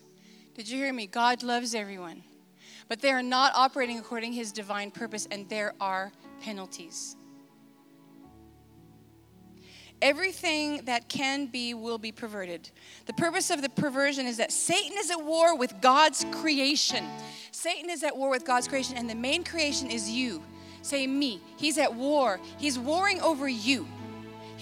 [0.56, 1.06] Did you hear me?
[1.06, 2.24] God loves everyone,
[2.88, 7.18] but they are not operating according to his divine purpose, and there are penalties.
[10.02, 12.70] Everything that can be will be perverted.
[13.06, 17.04] The purpose of the perversion is that Satan is at war with God's creation.
[17.52, 20.42] Satan is at war with God's creation, and the main creation is you.
[20.84, 21.42] Say, me.
[21.58, 22.40] He's at war.
[22.58, 23.86] He's warring over you.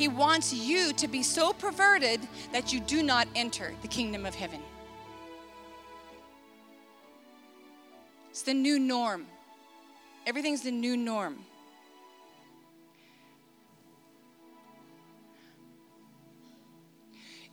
[0.02, 2.22] He wants you to be so perverted
[2.52, 4.60] that you do not enter the kingdom of heaven.
[8.32, 9.28] It's the new norm.
[10.26, 11.46] Everything's the new norm.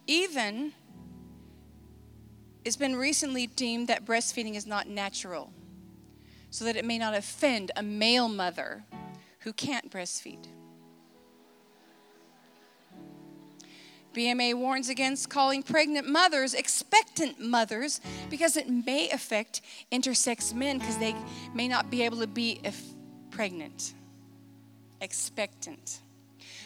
[0.07, 0.72] Even
[2.64, 5.53] it's been recently deemed that breastfeeding is not natural,
[6.49, 8.84] so that it may not offend a male mother
[9.40, 10.46] who can't breastfeed.
[14.14, 18.00] BMA warns against calling pregnant mothers expectant mothers
[18.30, 19.61] because it may affect
[19.92, 21.14] intersex men because they
[21.54, 22.61] may not be able to be
[23.30, 23.94] pregnant.
[25.00, 26.00] Expectant.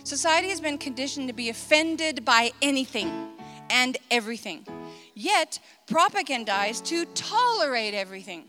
[0.04, 3.28] Society has been conditioned to be offended by anything
[3.70, 4.66] and everything,
[5.14, 8.44] yet propagandized to tolerate everything.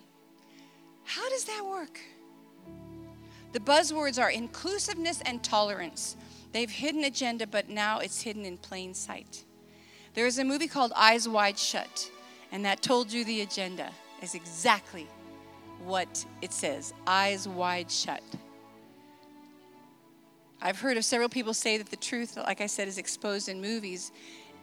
[1.03, 1.99] How does that work?
[3.51, 6.17] The buzzwords are inclusiveness and tolerance.
[6.53, 9.43] They've hidden agenda, but now it's hidden in plain sight.
[10.13, 12.09] There is a movie called Eyes Wide Shut,
[12.51, 13.91] and that told you the agenda
[14.21, 15.07] is exactly
[15.85, 18.23] what it says eyes wide shut.
[20.61, 23.59] I've heard of several people say that the truth, like I said, is exposed in
[23.59, 24.13] movies,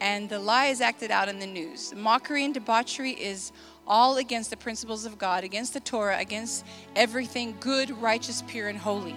[0.00, 1.92] and the lie is acted out in the news.
[1.94, 3.52] Mockery and debauchery is
[3.86, 6.64] all against the principles of God, against the Torah, against
[6.96, 9.16] everything good, righteous, pure, and holy.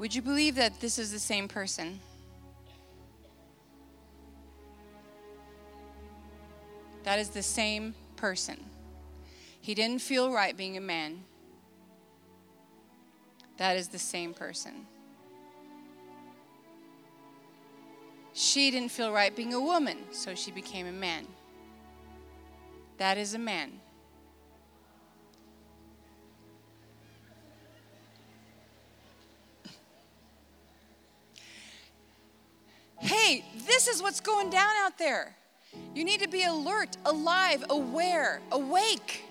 [0.00, 2.00] Would you believe that this is the same person?
[7.02, 8.64] That is the same person.
[9.60, 11.24] He didn't feel right being a man.
[13.58, 14.86] That is the same person.
[18.32, 21.26] She didn't feel right being a woman, so she became a man.
[22.96, 23.80] That is a man.
[33.00, 35.36] Hey, this is what's going down out there.
[35.94, 39.24] You need to be alert, alive, aware, awake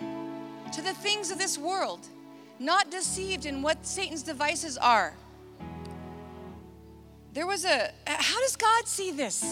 [0.73, 2.07] to the things of this world,
[2.59, 5.13] not deceived in what Satan's devices are.
[7.33, 9.43] There was a, how does God see this?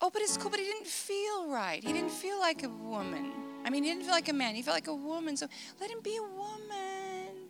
[0.00, 1.82] Oh, but it's cool, but he didn't feel right.
[1.82, 3.32] He didn't feel like a woman.
[3.64, 5.36] I mean, he didn't feel like a man, he felt like a woman.
[5.36, 5.46] So
[5.80, 7.48] let him be a woman.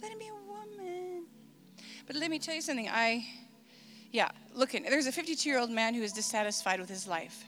[0.00, 1.26] Let him be a woman.
[2.06, 2.88] But let me tell you something.
[2.88, 3.26] I,
[4.16, 4.82] yeah, looking.
[4.84, 7.44] There's a 52 year old man who is dissatisfied with his life.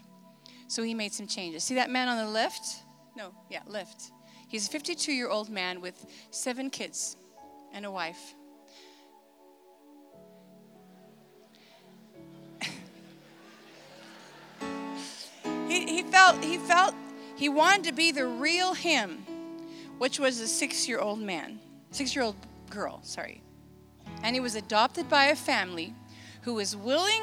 [0.66, 1.64] So he made some changes.
[1.64, 2.82] See that man on the left?
[3.16, 4.10] No, yeah, left.
[4.48, 7.16] He's a 52 year old man with seven kids
[7.72, 8.34] and a wife.
[15.68, 16.94] he, he felt he felt
[17.34, 19.24] he wanted to be the real him,
[19.96, 21.60] which was a six year old man,
[21.92, 22.36] six year old
[22.68, 23.40] girl, sorry.
[24.22, 25.94] And he was adopted by a family
[26.42, 27.22] who was willing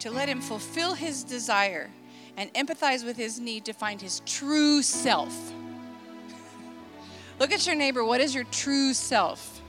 [0.00, 1.90] to let him fulfill his desire
[2.36, 5.34] and empathize with his need to find his true self.
[7.38, 8.04] Look at your neighbor.
[8.04, 9.60] What is your true self?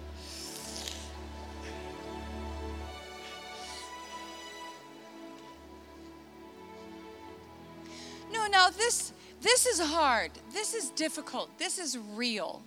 [8.31, 10.31] No, now this this is hard.
[10.51, 11.57] This is difficult.
[11.57, 12.63] This is real.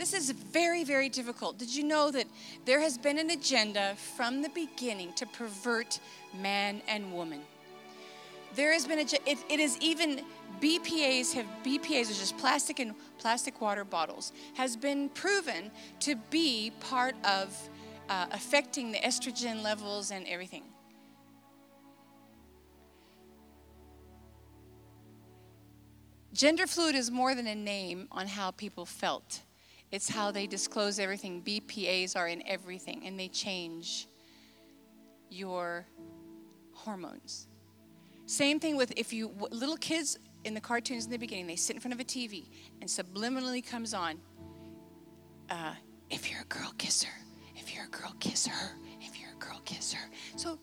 [0.00, 1.58] This is very, very difficult.
[1.58, 2.24] Did you know that
[2.64, 6.00] there has been an agenda from the beginning to pervert
[6.40, 7.42] man and woman?
[8.54, 10.22] There has been a, it, it is even
[10.58, 15.70] BPAs have BPAs, which is plastic and plastic water bottles, has been proven
[16.00, 17.54] to be part of
[18.08, 20.64] uh, affecting the estrogen levels and everything.
[26.32, 29.42] Gender fluid is more than a name on how people felt.
[29.92, 31.42] It's how they disclose everything.
[31.42, 34.06] BPAs are in everything and they change
[35.28, 35.86] your
[36.72, 37.48] hormones.
[38.26, 41.74] Same thing with if you little kids in the cartoons in the beginning, they sit
[41.74, 42.48] in front of a TV
[42.80, 44.18] and subliminally comes on.
[45.48, 45.74] Uh,
[46.08, 47.12] if you're a girl, kiss her.
[47.56, 48.76] If you're a girl, kiss her.
[49.00, 50.10] If you're a girl, kiss her.
[50.36, 50.58] So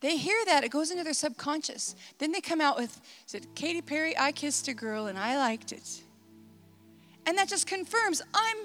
[0.00, 1.94] they hear that, it goes into their subconscious.
[2.18, 5.72] Then they come out with, said, Katy Perry, I kissed a girl and I liked
[5.72, 6.03] it.
[7.26, 8.56] And that just confirms I'm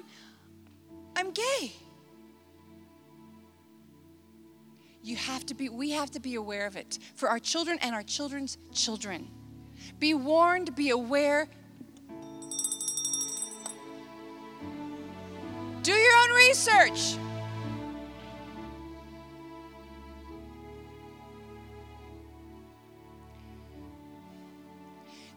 [1.16, 1.74] I'm gay.
[5.02, 7.96] You have to be, we have to be aware of it for our children and
[7.96, 9.28] our children's children.
[9.98, 11.48] Be warned, be aware.
[15.82, 17.16] Do your own research.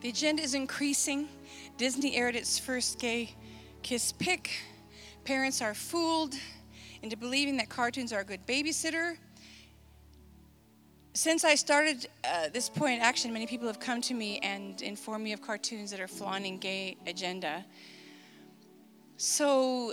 [0.01, 1.29] The agenda is increasing.
[1.77, 3.35] Disney aired its first gay
[3.83, 4.51] kiss pic.
[5.25, 6.35] Parents are fooled
[7.03, 9.16] into believing that cartoons are a good babysitter.
[11.14, 14.81] Since I started uh, this point in action, many people have come to me and
[14.81, 17.64] informed me of cartoons that are flaunting gay agenda.
[19.18, 19.93] So,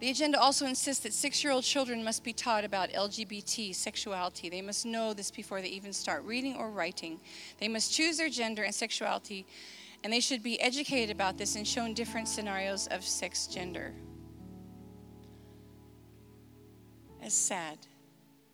[0.00, 4.48] the agenda also insists that six year old children must be taught about LGBT sexuality.
[4.48, 7.18] They must know this before they even start reading or writing.
[7.58, 9.44] They must choose their gender and sexuality,
[10.04, 13.92] and they should be educated about this and shown different scenarios of sex gender.
[17.20, 17.78] It's sad.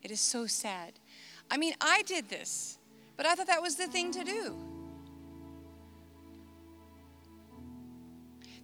[0.02, 0.94] It is so sad.
[1.50, 2.78] I mean, I did this,
[3.18, 4.73] but I thought that was the thing to do.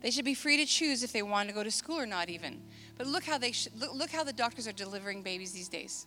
[0.00, 2.30] They should be free to choose if they want to go to school or not,
[2.30, 2.62] even.
[2.96, 6.06] But look how they sh- look, look how the doctors are delivering babies these days.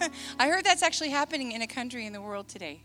[0.38, 2.82] I heard that's actually happening in a country in the world today.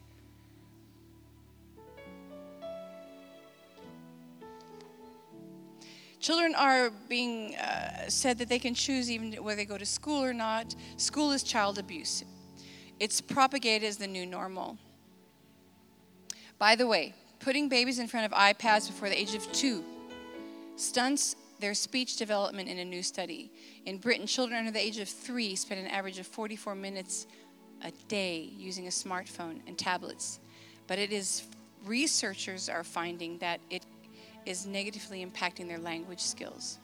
[6.24, 10.24] Children are being uh, said that they can choose even whether they go to school
[10.24, 10.74] or not.
[10.96, 12.24] School is child abuse.
[12.98, 14.78] It's propagated as the new normal.
[16.58, 19.84] By the way, putting babies in front of iPads before the age of two
[20.78, 23.52] stunts their speech development in a new study.
[23.86, 27.28] In Britain, children under the age of three spend an average of 44 minutes
[27.84, 30.40] a day using a smartphone and tablets.
[30.88, 31.44] But it is,
[31.86, 33.84] researchers are finding that it
[34.46, 36.80] is negatively impacting their language skills.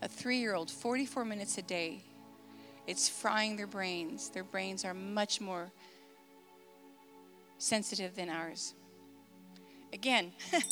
[0.00, 2.02] A three year old, 44 minutes a day,
[2.86, 4.28] it's frying their brains.
[4.30, 5.70] Their brains are much more
[7.58, 8.74] sensitive than ours.
[9.92, 10.32] Again,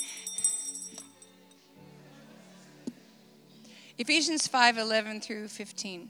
[3.98, 6.08] Ephesians 5 11 through 15.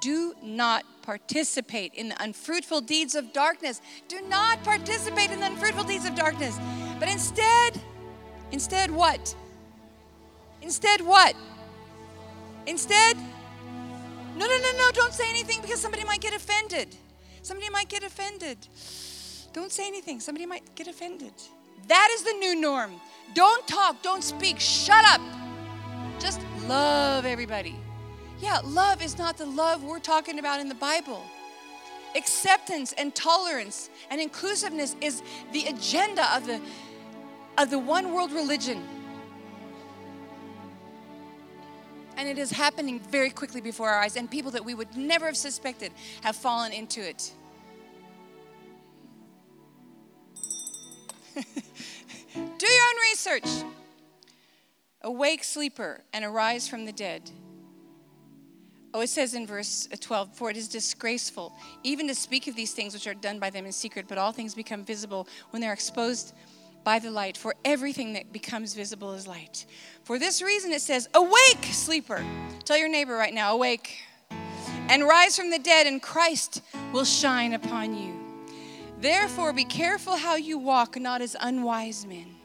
[0.00, 3.80] Do not participate in the unfruitful deeds of darkness.
[4.08, 6.56] Do not participate in the unfruitful deeds of darkness.
[6.98, 7.80] But instead,
[8.52, 9.34] instead, what?
[10.62, 11.34] Instead, what?
[12.66, 13.16] Instead,
[14.36, 16.94] no, no, no, no, don't say anything because somebody might get offended.
[17.42, 18.58] Somebody might get offended.
[19.52, 20.20] Don't say anything.
[20.20, 21.32] Somebody might get offended.
[21.88, 23.00] That is the new norm.
[23.34, 25.20] Don't talk, don't speak, shut up.
[26.18, 27.76] Just love everybody.
[28.40, 31.22] Yeah, love is not the love we're talking about in the Bible.
[32.14, 35.22] Acceptance and tolerance and inclusiveness is
[35.52, 36.60] the agenda of the
[37.58, 38.82] of the one world religion.
[42.16, 45.26] And it is happening very quickly before our eyes, and people that we would never
[45.26, 45.92] have suspected
[46.22, 47.32] have fallen into it.
[52.34, 53.64] Do your own research.
[55.02, 57.30] Awake, sleeper, and arise from the dead.
[58.94, 61.52] Oh, it says in verse 12, for it is disgraceful
[61.82, 64.32] even to speak of these things which are done by them in secret, but all
[64.32, 66.32] things become visible when they're exposed
[66.86, 67.36] by the light.
[67.36, 69.66] For everything that becomes visible is light.
[70.04, 72.24] For this reason, it says, Awake, sleeper.
[72.64, 74.04] Tell your neighbor right now, awake.
[74.88, 78.14] And rise from the dead, and Christ will shine upon you.
[79.00, 82.36] Therefore, be careful how you walk, not as unwise men,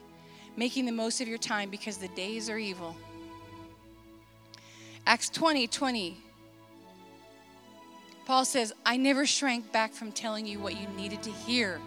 [0.56, 2.96] making the most of your time because the days are evil.
[5.06, 6.16] Acts 20 20.
[8.26, 11.80] Paul says, I never shrank back from telling you what you needed to hear,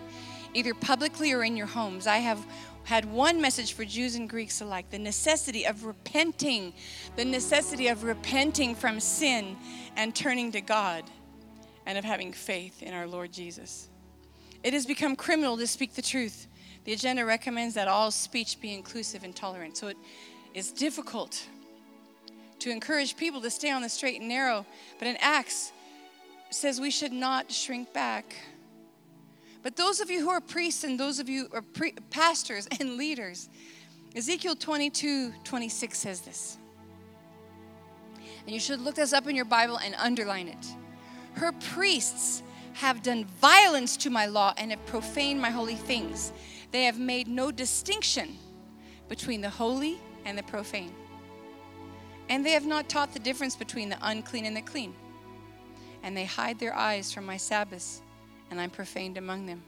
[0.56, 2.08] either publicly or in your homes.
[2.08, 2.44] I have
[2.86, 6.74] had one message for Jews and Greeks alike the necessity of repenting,
[7.16, 9.58] the necessity of repenting from sin
[9.98, 11.04] and turning to God,
[11.86, 13.90] and of having faith in our Lord Jesus.
[14.64, 16.48] It has become criminal to speak the truth.
[16.86, 19.78] The agenda recommends that all speech be inclusive and tolerant.
[19.78, 19.98] So it
[20.54, 21.46] is difficult
[22.60, 24.66] to encourage people to stay on the straight and narrow,
[24.98, 25.72] but in Acts
[26.50, 28.36] says we should not shrink back.
[29.66, 32.68] But those of you who are priests and those of you who are pre- pastors
[32.80, 33.50] and leaders,
[34.16, 36.60] Ezekiel 22 26 says this.
[38.46, 40.68] And you should look this up in your Bible and underline it.
[41.34, 42.44] Her priests
[42.74, 46.32] have done violence to my law and have profaned my holy things.
[46.70, 48.38] They have made no distinction
[49.10, 50.94] between the holy and the profane.
[52.30, 54.94] And they have not taught the difference between the unclean and the clean.
[56.04, 58.04] And they hide their eyes from my Sabbaths,
[58.50, 59.64] and I'm profaned among them.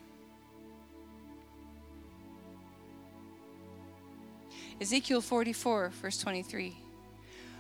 [4.80, 6.78] Ezekiel 44, verse 23.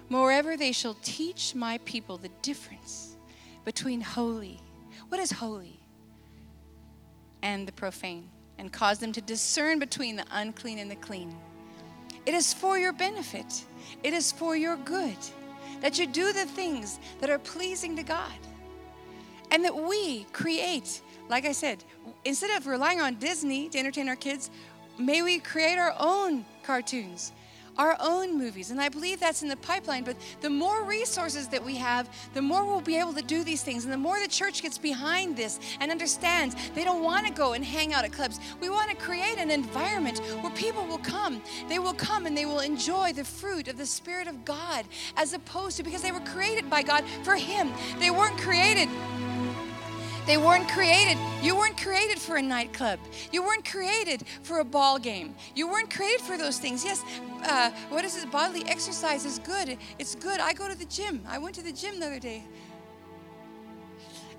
[0.09, 3.17] Moreover, they shall teach my people the difference
[3.65, 4.61] between holy,
[5.09, 5.79] what is holy,
[7.41, 11.35] and the profane, and cause them to discern between the unclean and the clean.
[12.25, 13.65] It is for your benefit,
[14.03, 15.17] it is for your good
[15.81, 18.31] that you do the things that are pleasing to God.
[19.51, 21.83] And that we create, like I said,
[22.25, 24.49] instead of relying on Disney to entertain our kids,
[24.97, 27.31] may we create our own cartoons,
[27.77, 28.71] our own movies.
[28.71, 30.03] And I believe that's in the pipeline.
[30.03, 33.61] But the more resources that we have, the more we'll be able to do these
[33.61, 33.83] things.
[33.83, 37.53] And the more the church gets behind this and understands they don't want to go
[37.53, 38.39] and hang out at clubs.
[38.59, 41.41] We want to create an environment where people will come.
[41.69, 44.85] They will come and they will enjoy the fruit of the Spirit of God
[45.15, 47.71] as opposed to because they were created by God for Him.
[47.99, 48.89] They weren't created
[50.27, 51.17] they weren't created.
[51.41, 52.99] You weren't created for a nightclub.
[53.31, 55.33] You weren't created for a ball game.
[55.55, 56.83] You weren't created for those things.
[56.83, 57.03] Yes,
[57.43, 58.29] uh, what is it?
[58.29, 59.77] Bodily exercise is good.
[59.97, 60.41] It's good.
[60.41, 61.23] I go to the gym.
[61.27, 62.43] I went to the gym the other day.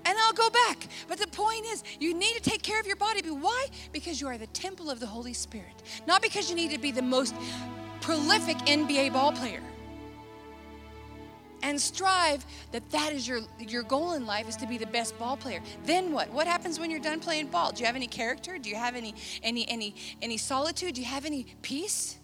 [0.05, 0.87] And I'll go back.
[1.07, 3.21] But the point is, you need to take care of your body.
[3.27, 3.65] Why?
[3.91, 5.83] Because you are the temple of the Holy Spirit.
[6.07, 7.33] Not because you need to be the most
[7.99, 9.61] prolific NBA ball player
[11.61, 15.17] and strive that that is your your goal in life is to be the best
[15.19, 15.61] ball player.
[15.85, 16.29] Then what?
[16.31, 17.71] What happens when you're done playing ball?
[17.71, 18.57] Do you have any character?
[18.57, 19.13] Do you have any
[19.43, 20.95] any any any solitude?
[20.95, 22.17] Do you have any peace?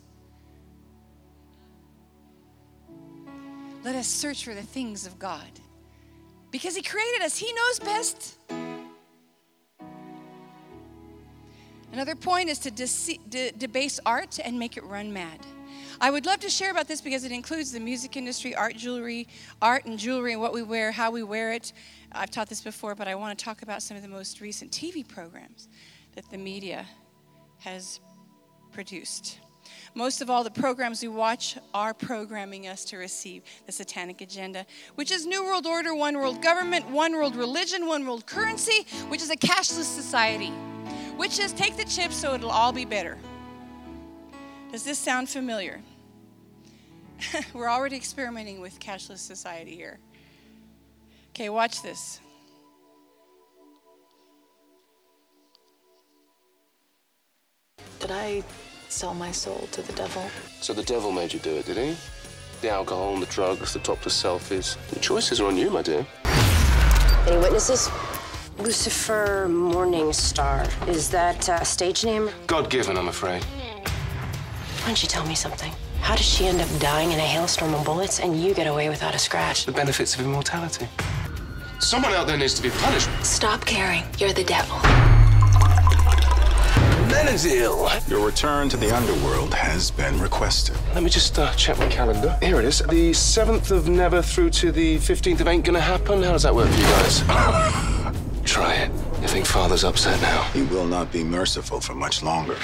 [3.84, 5.60] Let us search for the things of god.
[6.49, 7.38] Because he created us.
[7.38, 8.40] He knows best.
[11.94, 15.40] Another point is to de- debase art and make it run mad
[15.99, 19.27] I would love to share about this because it includes the music industry, art, jewelry,
[19.61, 21.73] art and jewelry, and what we wear, how we wear it.
[22.11, 24.72] I've taught this before, but I want to talk about some of the most recent
[24.72, 25.69] TV programs
[26.15, 26.85] that the media
[27.59, 27.99] has
[28.72, 29.39] produced.
[29.93, 34.65] Most of all, the programs we watch are programming us to receive the satanic agenda,
[34.95, 39.22] which is New World Order, One World Government, One World Religion, One World Currency, which
[39.22, 40.51] is a cashless society,
[41.15, 43.17] which is take the chips so it'll all be better.
[44.76, 45.80] Does this sound familiar?
[47.53, 49.99] We're already experimenting with cashless society here.
[51.30, 52.19] Okay, watch this.
[58.02, 58.43] Did I
[58.89, 60.30] sell my soul to the devil?
[60.60, 61.95] So the devil made you do it, did he?
[62.60, 64.76] The alcohol and the drugs, the topless selfies.
[64.89, 66.06] The choices are on you, my dear.
[67.27, 67.89] Any witnesses?
[68.57, 70.68] Lucifer Morningstar.
[70.89, 72.30] Is that a stage name?
[72.45, 73.41] God given, I'm afraid.
[74.86, 75.74] Why don't you tell me something?
[76.02, 78.88] How does she end up dying in a hailstorm of bullets and you get away
[78.88, 79.66] without a scratch?
[79.66, 80.88] The benefits of immortality.
[81.80, 83.10] Someone out there needs to be punished.
[83.26, 84.03] Stop caring.
[84.20, 84.78] You're the devil.
[87.10, 88.07] Amenadiel!
[88.07, 90.78] Your return to the underworld has been requested.
[90.94, 92.38] Let me just uh, check my calendar.
[92.40, 92.78] Here it is.
[92.78, 96.22] The 7th of never through to the 15th of ain't gonna happen.
[96.22, 97.22] How does that work for you guys?
[98.45, 98.91] Try it.
[99.20, 100.44] You think Father's upset now?
[100.53, 102.56] He will not be merciful for much longer.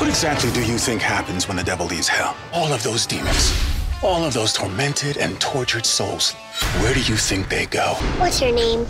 [0.00, 2.34] What exactly do you think happens when the devil leaves hell?
[2.54, 3.52] All of those demons,
[4.02, 6.32] all of those tormented and tortured souls,
[6.80, 7.92] where do you think they go?
[8.16, 8.86] What's your name?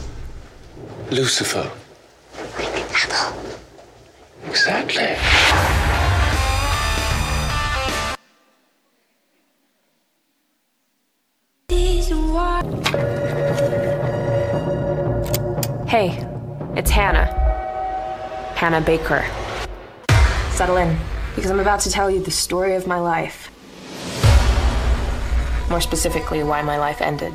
[1.11, 1.69] Lucifer.
[2.95, 3.43] Apple.
[4.47, 5.03] Exactly.
[15.89, 16.25] Hey,
[16.77, 17.27] it's Hannah.
[18.55, 19.27] Hannah Baker.
[20.61, 20.95] Settle in,
[21.35, 23.51] because I'm about to tell you the story of my life.
[25.71, 27.35] More specifically, why my life ended.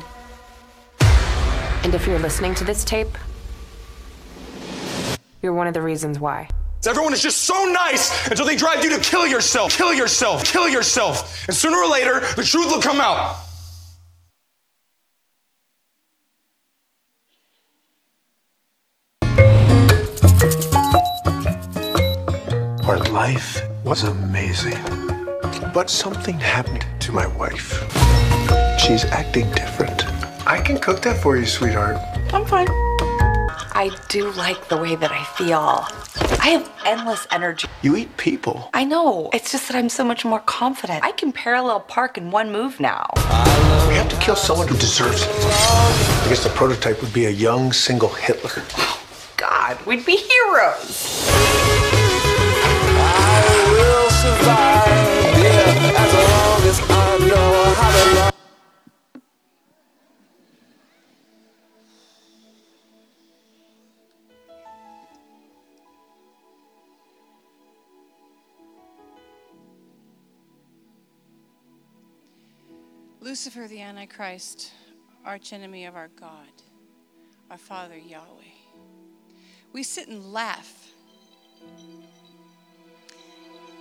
[1.82, 3.18] And if you're listening to this tape,
[5.42, 6.48] you're one of the reasons why.
[6.86, 10.68] Everyone is just so nice until they drive you to kill yourself, kill yourself, kill
[10.68, 11.48] yourself.
[11.48, 13.38] And sooner or later, the truth will come out.
[23.86, 24.82] Was amazing.
[25.72, 27.70] But something happened to my wife.
[28.80, 30.04] She's acting different.
[30.44, 31.96] I can cook that for you, sweetheart.
[32.32, 32.66] I'm fine.
[33.78, 35.86] I do like the way that I feel.
[36.40, 37.68] I have endless energy.
[37.82, 38.70] You eat people.
[38.74, 39.30] I know.
[39.32, 41.04] It's just that I'm so much more confident.
[41.04, 43.08] I can parallel park in one move now.
[43.86, 45.30] We have to kill someone who deserves it.
[45.30, 48.64] I guess the prototype would be a young, single Hitler.
[48.78, 49.00] Oh,
[49.36, 52.05] God, we'd be heroes.
[73.36, 74.72] Lucifer, the Antichrist,
[75.24, 76.62] archenemy of our God,
[77.50, 78.54] our Father Yahweh.
[79.72, 80.90] We sit and laugh.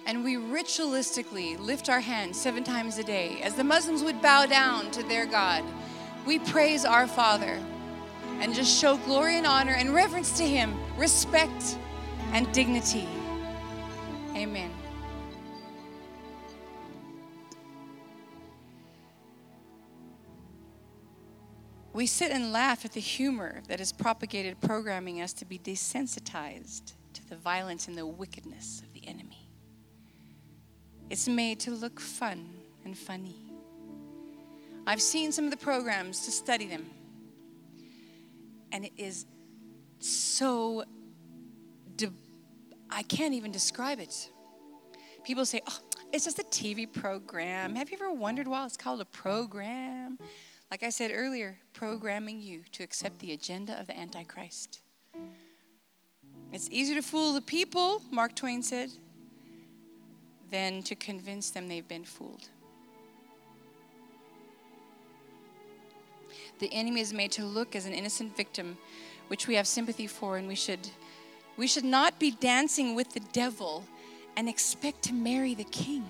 [0.05, 3.41] And we ritualistically lift our hands seven times a day.
[3.41, 5.63] As the Muslims would bow down to their God,
[6.25, 7.59] we praise our Father
[8.39, 11.77] and just show glory and honor and reverence to Him, respect
[12.33, 13.07] and dignity.
[14.35, 14.71] Amen.
[21.93, 26.91] We sit and laugh at the humor that is propagated, programming us to be desensitized
[27.13, 29.44] to the violence and the wickedness of the enemy.
[31.09, 32.49] It's made to look fun
[32.83, 33.35] and funny.
[34.87, 36.85] I've seen some of the programs to study them,
[38.71, 39.25] and it is
[39.99, 40.83] so,
[41.95, 42.11] de-
[42.89, 44.29] I can't even describe it.
[45.23, 45.79] People say, oh,
[46.11, 47.75] it's just a TV program.
[47.75, 50.19] Have you ever wondered why it's called a program?
[50.71, 54.81] Like I said earlier, programming you to accept the agenda of the Antichrist.
[56.51, 58.89] It's easier to fool the people, Mark Twain said,
[60.51, 62.49] than to convince them they've been fooled.
[66.59, 68.77] The enemy is made to look as an innocent victim,
[69.27, 70.87] which we have sympathy for, and we should,
[71.57, 73.83] we should not be dancing with the devil
[74.37, 76.05] and expect to marry the king.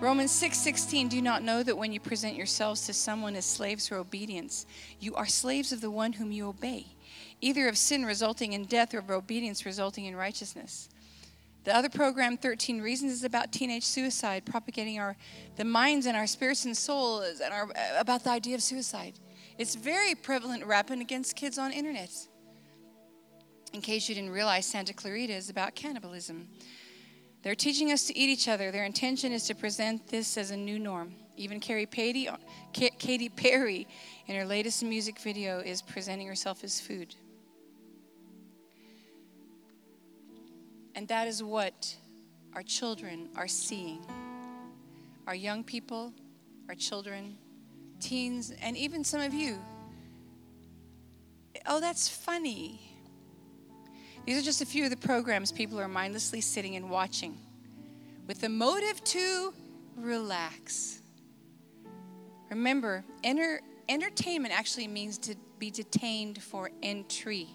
[0.00, 3.88] Romans 6:16 Do you not know that when you present yourselves to someone as slaves
[3.88, 4.64] for obedience,
[5.00, 6.86] you are slaves of the one whom you obey,
[7.40, 10.88] either of sin resulting in death or of obedience resulting in righteousness.
[11.64, 15.16] The other program 13 reasons is about teenage suicide, propagating our
[15.56, 19.18] the minds and our spirits and souls and our uh, about the idea of suicide.
[19.58, 22.12] It's very prevalent rapping against kids on internet.
[23.72, 26.48] In case you didn't realize Santa Clarita is about cannibalism.
[27.42, 28.70] They're teaching us to eat each other.
[28.70, 31.14] Their intention is to present this as a new norm.
[31.36, 33.86] Even Katy Perry,
[34.26, 37.14] in her latest music video, is presenting herself as food.
[40.96, 41.96] And that is what
[42.54, 44.04] our children are seeing.
[45.28, 46.12] Our young people,
[46.68, 47.36] our children,
[48.00, 49.58] teens, and even some of you.
[51.66, 52.87] Oh, that's funny.
[54.28, 57.40] These are just a few of the programs people are mindlessly sitting and watching
[58.26, 59.54] with the motive to
[59.96, 61.00] relax.
[62.50, 67.48] Remember, enter, entertainment actually means to be detained for entry.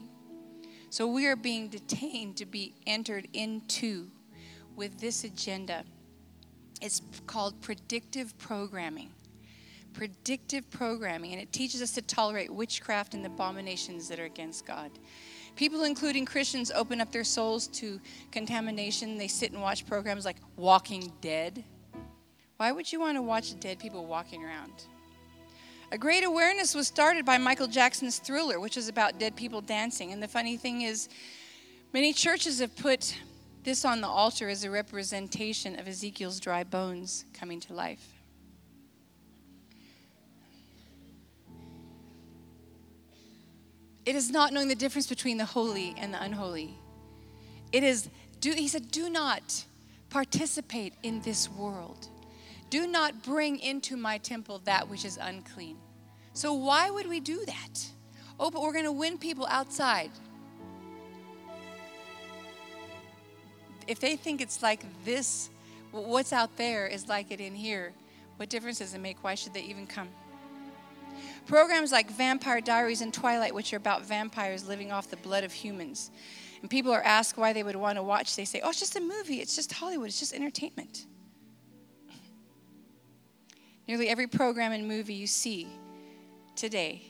[0.90, 4.08] So we are being detained to be entered into
[4.76, 5.84] with this agenda.
[6.82, 9.12] It's called predictive programming.
[9.94, 14.66] Predictive programming, and it teaches us to tolerate witchcraft and the abominations that are against
[14.66, 14.90] God.
[15.56, 18.00] People, including Christians, open up their souls to
[18.32, 19.18] contamination.
[19.18, 21.64] They sit and watch programs like Walking Dead.
[22.58, 24.72] Why would you want to watch dead people walking around?
[25.92, 30.12] A great awareness was started by Michael Jackson's Thriller, which is about dead people dancing.
[30.12, 31.08] And the funny thing is,
[31.94, 33.16] many churches have put
[33.64, 38.13] this on the altar as a representation of Ezekiel's dry bones coming to life.
[44.06, 46.78] It is not knowing the difference between the holy and the unholy.
[47.72, 48.10] It is,
[48.40, 49.66] do, he said, do not
[50.10, 52.08] participate in this world.
[52.70, 55.78] Do not bring into my temple that which is unclean.
[56.34, 57.88] So, why would we do that?
[58.40, 60.10] Oh, but we're going to win people outside.
[63.88, 65.50] If they think it's like this,
[65.92, 67.94] what's out there is like it in here,
[68.38, 69.24] what difference does it make?
[69.24, 70.10] Why should they even come?
[71.46, 75.52] Programs like Vampire Diaries and Twilight, which are about vampires living off the blood of
[75.52, 76.12] humans.
[76.62, 78.36] And people are asked why they would want to watch.
[78.36, 79.42] They say, oh, it's just a movie.
[79.42, 80.08] It's just Hollywood.
[80.08, 81.06] It's just entertainment.
[83.88, 85.68] Nearly every program and movie you see
[86.56, 87.02] today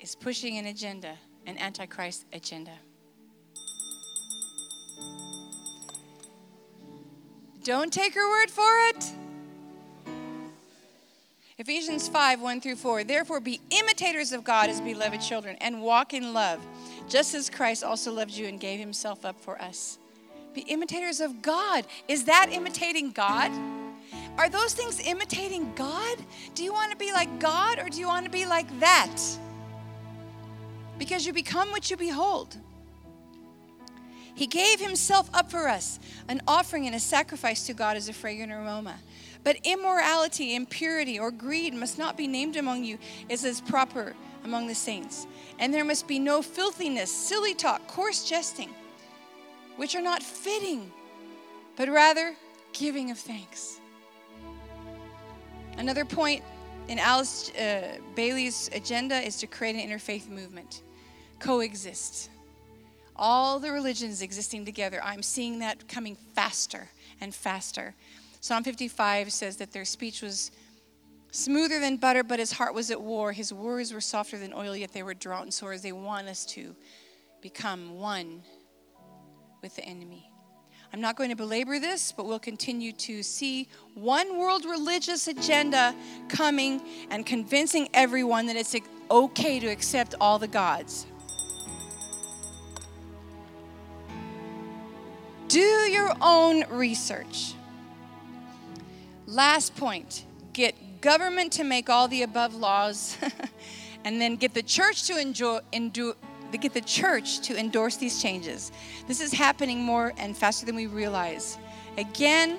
[0.00, 1.16] is pushing an agenda,
[1.46, 2.72] an antichrist agenda.
[7.62, 9.27] Don't take her word for it.
[11.58, 13.02] Ephesians 5 1 through 4.
[13.02, 16.64] Therefore, be imitators of God as beloved children and walk in love,
[17.08, 19.98] just as Christ also loved you and gave himself up for us.
[20.54, 21.84] Be imitators of God.
[22.06, 23.50] Is that imitating God?
[24.38, 26.16] Are those things imitating God?
[26.54, 29.16] Do you want to be like God or do you want to be like that?
[30.96, 32.56] Because you become what you behold.
[34.36, 35.98] He gave himself up for us,
[36.28, 38.94] an offering and a sacrifice to God as a fragrant aroma.
[39.44, 42.98] But immorality, impurity, or greed must not be named among you
[43.30, 45.26] as is proper among the saints.
[45.58, 48.70] And there must be no filthiness, silly talk, coarse jesting,
[49.76, 50.90] which are not fitting,
[51.76, 52.34] but rather
[52.72, 53.80] giving of thanks.
[55.76, 56.42] Another point
[56.88, 60.82] in Alice uh, Bailey's agenda is to create an interfaith movement,
[61.38, 62.30] coexist.
[63.14, 65.00] All the religions existing together.
[65.02, 66.88] I'm seeing that coming faster
[67.20, 67.94] and faster.
[68.48, 70.50] Psalm 55 says that their speech was
[71.32, 73.30] smoother than butter, but his heart was at war.
[73.30, 75.82] His words were softer than oil, yet they were draught sores.
[75.82, 76.74] They want us to
[77.42, 78.42] become one
[79.60, 80.30] with the enemy.
[80.94, 85.94] I'm not going to belabor this, but we'll continue to see one world religious agenda
[86.30, 86.80] coming
[87.10, 88.74] and convincing everyone that it's
[89.10, 91.06] okay to accept all the gods.
[95.48, 97.52] Do your own research.
[99.28, 100.24] Last point
[100.54, 103.18] get government to make all the above laws,
[104.04, 106.14] and then get the church to enjoy, endure,
[106.58, 108.72] get the church to endorse these changes.
[109.06, 111.58] This is happening more and faster than we realize.
[111.98, 112.56] Again,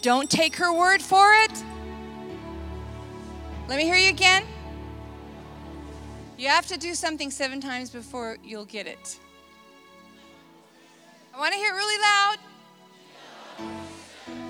[0.00, 1.52] don't take her word for it.
[3.68, 4.44] Let me hear you again.
[6.38, 9.18] You have to do something seven times before you'll get it.
[11.34, 12.38] I want to hear it really loud.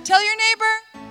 [0.04, 1.04] Tell your neighbor.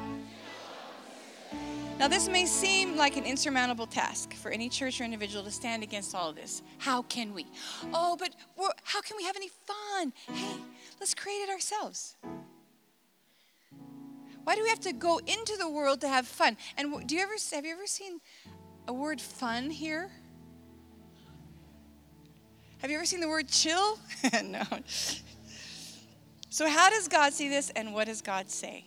[2.00, 5.84] Now, this may seem like an insurmountable task for any church or individual to stand
[5.84, 6.62] against all of this.
[6.78, 7.46] How can we?
[7.94, 8.36] Oh, but
[8.84, 10.12] how can we have any fun?
[10.28, 10.56] Hey,
[11.00, 12.18] let's create it ourselves.
[14.44, 16.58] Why do we have to go into the world to have fun?
[16.78, 18.20] And do you ever have you ever seen
[18.88, 20.12] a word fun here?
[22.80, 23.98] Have you ever seen the word chill?
[24.44, 24.64] no.
[26.54, 28.86] So, how does God see this and what does God say?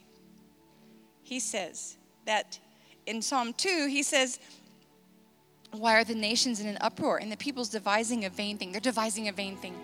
[1.25, 2.61] He says that
[3.07, 4.39] in Psalm 2, he says,
[5.73, 8.71] Why are the nations in an uproar and the peoples devising a vain thing?
[8.71, 9.75] They're devising a vain thing.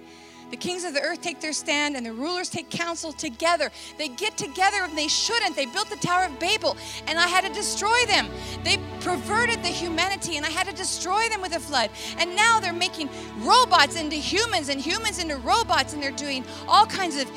[0.53, 3.71] The kings of the earth take their stand and the rulers take counsel together.
[3.97, 5.57] They get together and they shouldn't.
[5.57, 6.77] They built the Tower of Babel
[7.07, 8.29] and I had to destroy them.
[8.63, 11.89] They perverted the humanity and I had to destroy them with a flood.
[12.19, 13.09] And now they're making
[13.39, 17.31] robots into humans and humans into robots and they're doing all kinds of,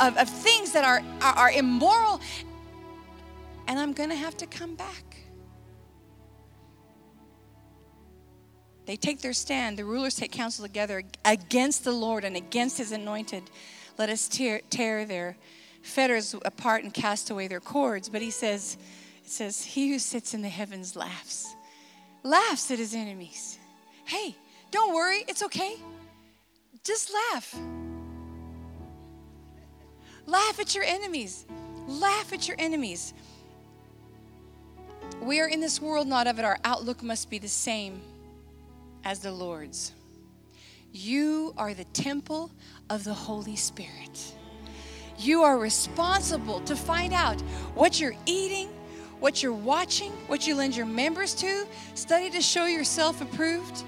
[0.00, 2.20] of, of things that are, are, are immoral.
[3.66, 5.09] And I'm going to have to come back.
[8.90, 9.76] They take their stand.
[9.76, 13.44] The rulers take counsel together against the Lord and against his anointed.
[13.96, 15.36] Let us tear, tear their
[15.80, 18.08] fetters apart and cast away their cords.
[18.08, 18.76] But he says,
[19.24, 21.54] it says, He who sits in the heavens laughs,
[22.24, 23.60] laughs at his enemies.
[24.06, 24.34] Hey,
[24.72, 25.76] don't worry, it's okay.
[26.82, 27.56] Just laugh.
[30.26, 31.46] Laugh at your enemies.
[31.86, 33.14] Laugh at your enemies.
[35.22, 36.44] We are in this world not of it.
[36.44, 38.00] Our outlook must be the same
[39.04, 39.92] as the Lord's.
[40.92, 42.50] You are the temple
[42.88, 44.34] of the Holy Spirit.
[45.18, 47.40] You are responsible to find out
[47.74, 48.68] what you're eating,
[49.20, 51.66] what you're watching, what you lend your members to.
[51.94, 53.84] Study to show yourself approved.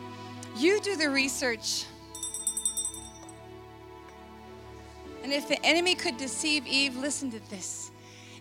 [0.57, 1.87] You do the research.
[5.23, 7.91] And if the enemy could deceive Eve, listen to this.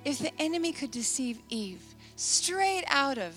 [0.03, 1.81] If the enemy could deceive Eve
[2.15, 3.35] straight out of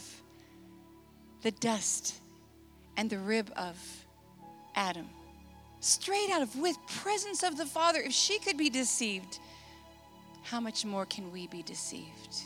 [1.43, 2.15] the dust
[2.97, 3.77] and the rib of
[4.75, 5.09] Adam.
[5.81, 8.01] Straight out of, with presence of the Father.
[8.01, 9.39] If she could be deceived,
[10.43, 12.43] how much more can we be deceived?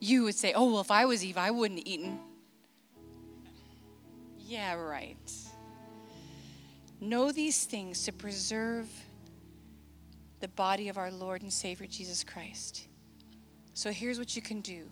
[0.00, 2.20] You would say, oh, well, if I was Eve, I wouldn't have eaten.
[4.38, 5.16] Yeah, right.
[7.00, 8.88] Know these things to preserve
[10.40, 12.86] the body of our Lord and Savior Jesus Christ.
[13.74, 14.88] So here's what you can do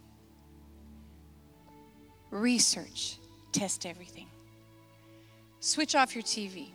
[2.30, 3.18] research
[3.56, 4.26] test everything.
[5.60, 6.68] Switch off your TV.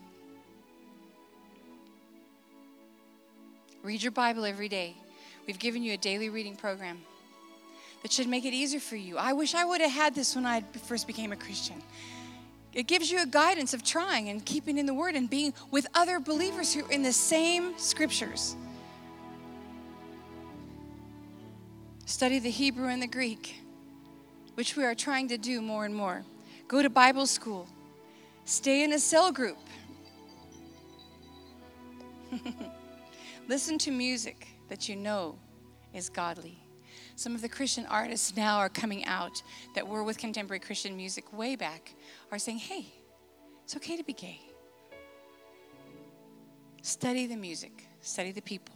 [3.84, 4.96] Read your Bible every day.
[5.46, 7.00] We've given you a daily reading program.
[8.02, 9.16] that should make it easier for you.
[9.20, 11.76] I wish I would have had this when I first became a Christian.
[12.74, 15.86] It gives you a guidance of trying and keeping in the Word and being with
[15.94, 18.56] other believers who are in the same scriptures.
[22.08, 23.62] Study the Hebrew and the Greek,
[24.56, 26.24] which we are trying to do more and more.
[26.72, 27.68] Go to Bible school.
[28.46, 29.58] Stay in a cell group.
[33.50, 35.38] Listen to music that you know
[35.94, 36.58] is godly.
[37.18, 39.44] Some of the Christian artists now are coming out
[39.76, 41.94] that were with contemporary Christian music way back
[42.32, 42.86] are saying, hey,
[43.66, 44.40] it's okay to be gay.
[46.84, 48.76] Study the music, study the people.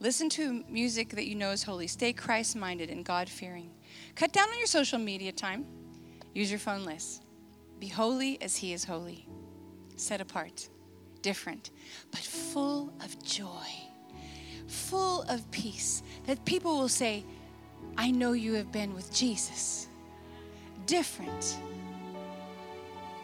[0.00, 1.86] Listen to music that you know is holy.
[1.86, 3.70] Stay Christ minded and God fearing.
[4.16, 5.83] Cut down on your social media time.
[6.34, 7.20] Use your phone less.
[7.78, 9.26] Be holy as He is holy.
[9.96, 10.68] Set apart,
[11.22, 11.70] different,
[12.10, 13.68] but full of joy,
[14.66, 16.02] full of peace.
[16.26, 17.24] That people will say,
[17.96, 19.86] I know you have been with Jesus.
[20.86, 21.58] Different.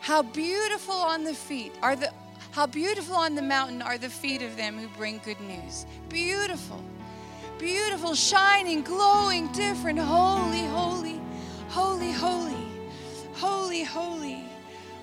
[0.00, 2.12] How beautiful on the feet are the
[2.52, 5.86] how beautiful on the mountain are the feet of them who bring good news.
[6.08, 6.82] Beautiful.
[7.58, 11.20] Beautiful, shining, glowing, different, holy, holy,
[11.68, 12.69] holy, holy,
[13.40, 14.44] holy, holy,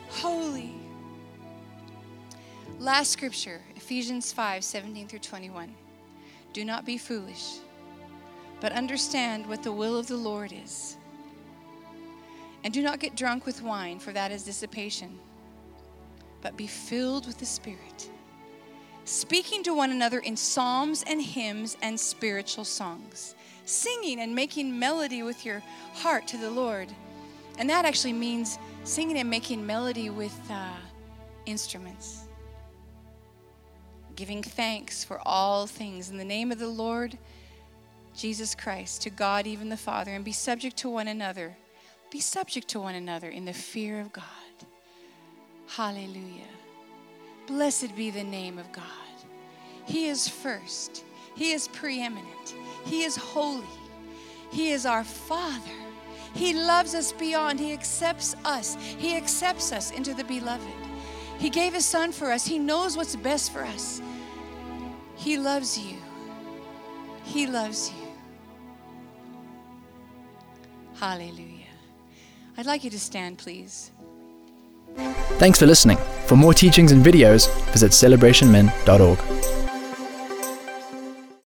[0.10, 0.72] holy.
[2.78, 5.74] Last scripture, Ephesians 5 17 through 21.
[6.54, 7.56] Do not be foolish,
[8.60, 10.98] but understand what the will of the Lord is.
[12.64, 15.18] And do not get drunk with wine, for that is dissipation,
[16.44, 18.08] but be filled with the Spirit,
[19.06, 23.34] speaking to one another in psalms and hymns and spiritual songs,
[23.66, 25.64] singing and making melody with your
[25.96, 26.94] heart to the Lord.
[27.58, 30.74] And that actually means singing and making melody with uh,
[31.46, 32.26] instruments.
[34.16, 37.18] Giving thanks for all things in the name of the Lord
[38.16, 41.56] Jesus Christ, to God, even the Father, and be subject to one another.
[42.10, 44.24] Be subject to one another in the fear of God.
[45.68, 46.48] Hallelujah.
[47.46, 48.84] Blessed be the name of God.
[49.86, 51.04] He is first,
[51.36, 52.56] He is preeminent,
[52.86, 53.64] He is holy,
[54.52, 55.87] He is our Father.
[56.38, 60.68] He loves us beyond, He accepts us, He accepts us into the beloved.
[61.40, 64.02] He gave His Son for us, He knows what's best for us.
[65.16, 65.98] He loves you.
[67.24, 68.08] He loves you.
[71.00, 71.74] Hallelujah.
[72.56, 73.92] I'd like you to stand, please.
[75.40, 75.98] Thanks for listening.
[76.28, 79.67] For more teachings and videos, visit celebrationmen.org.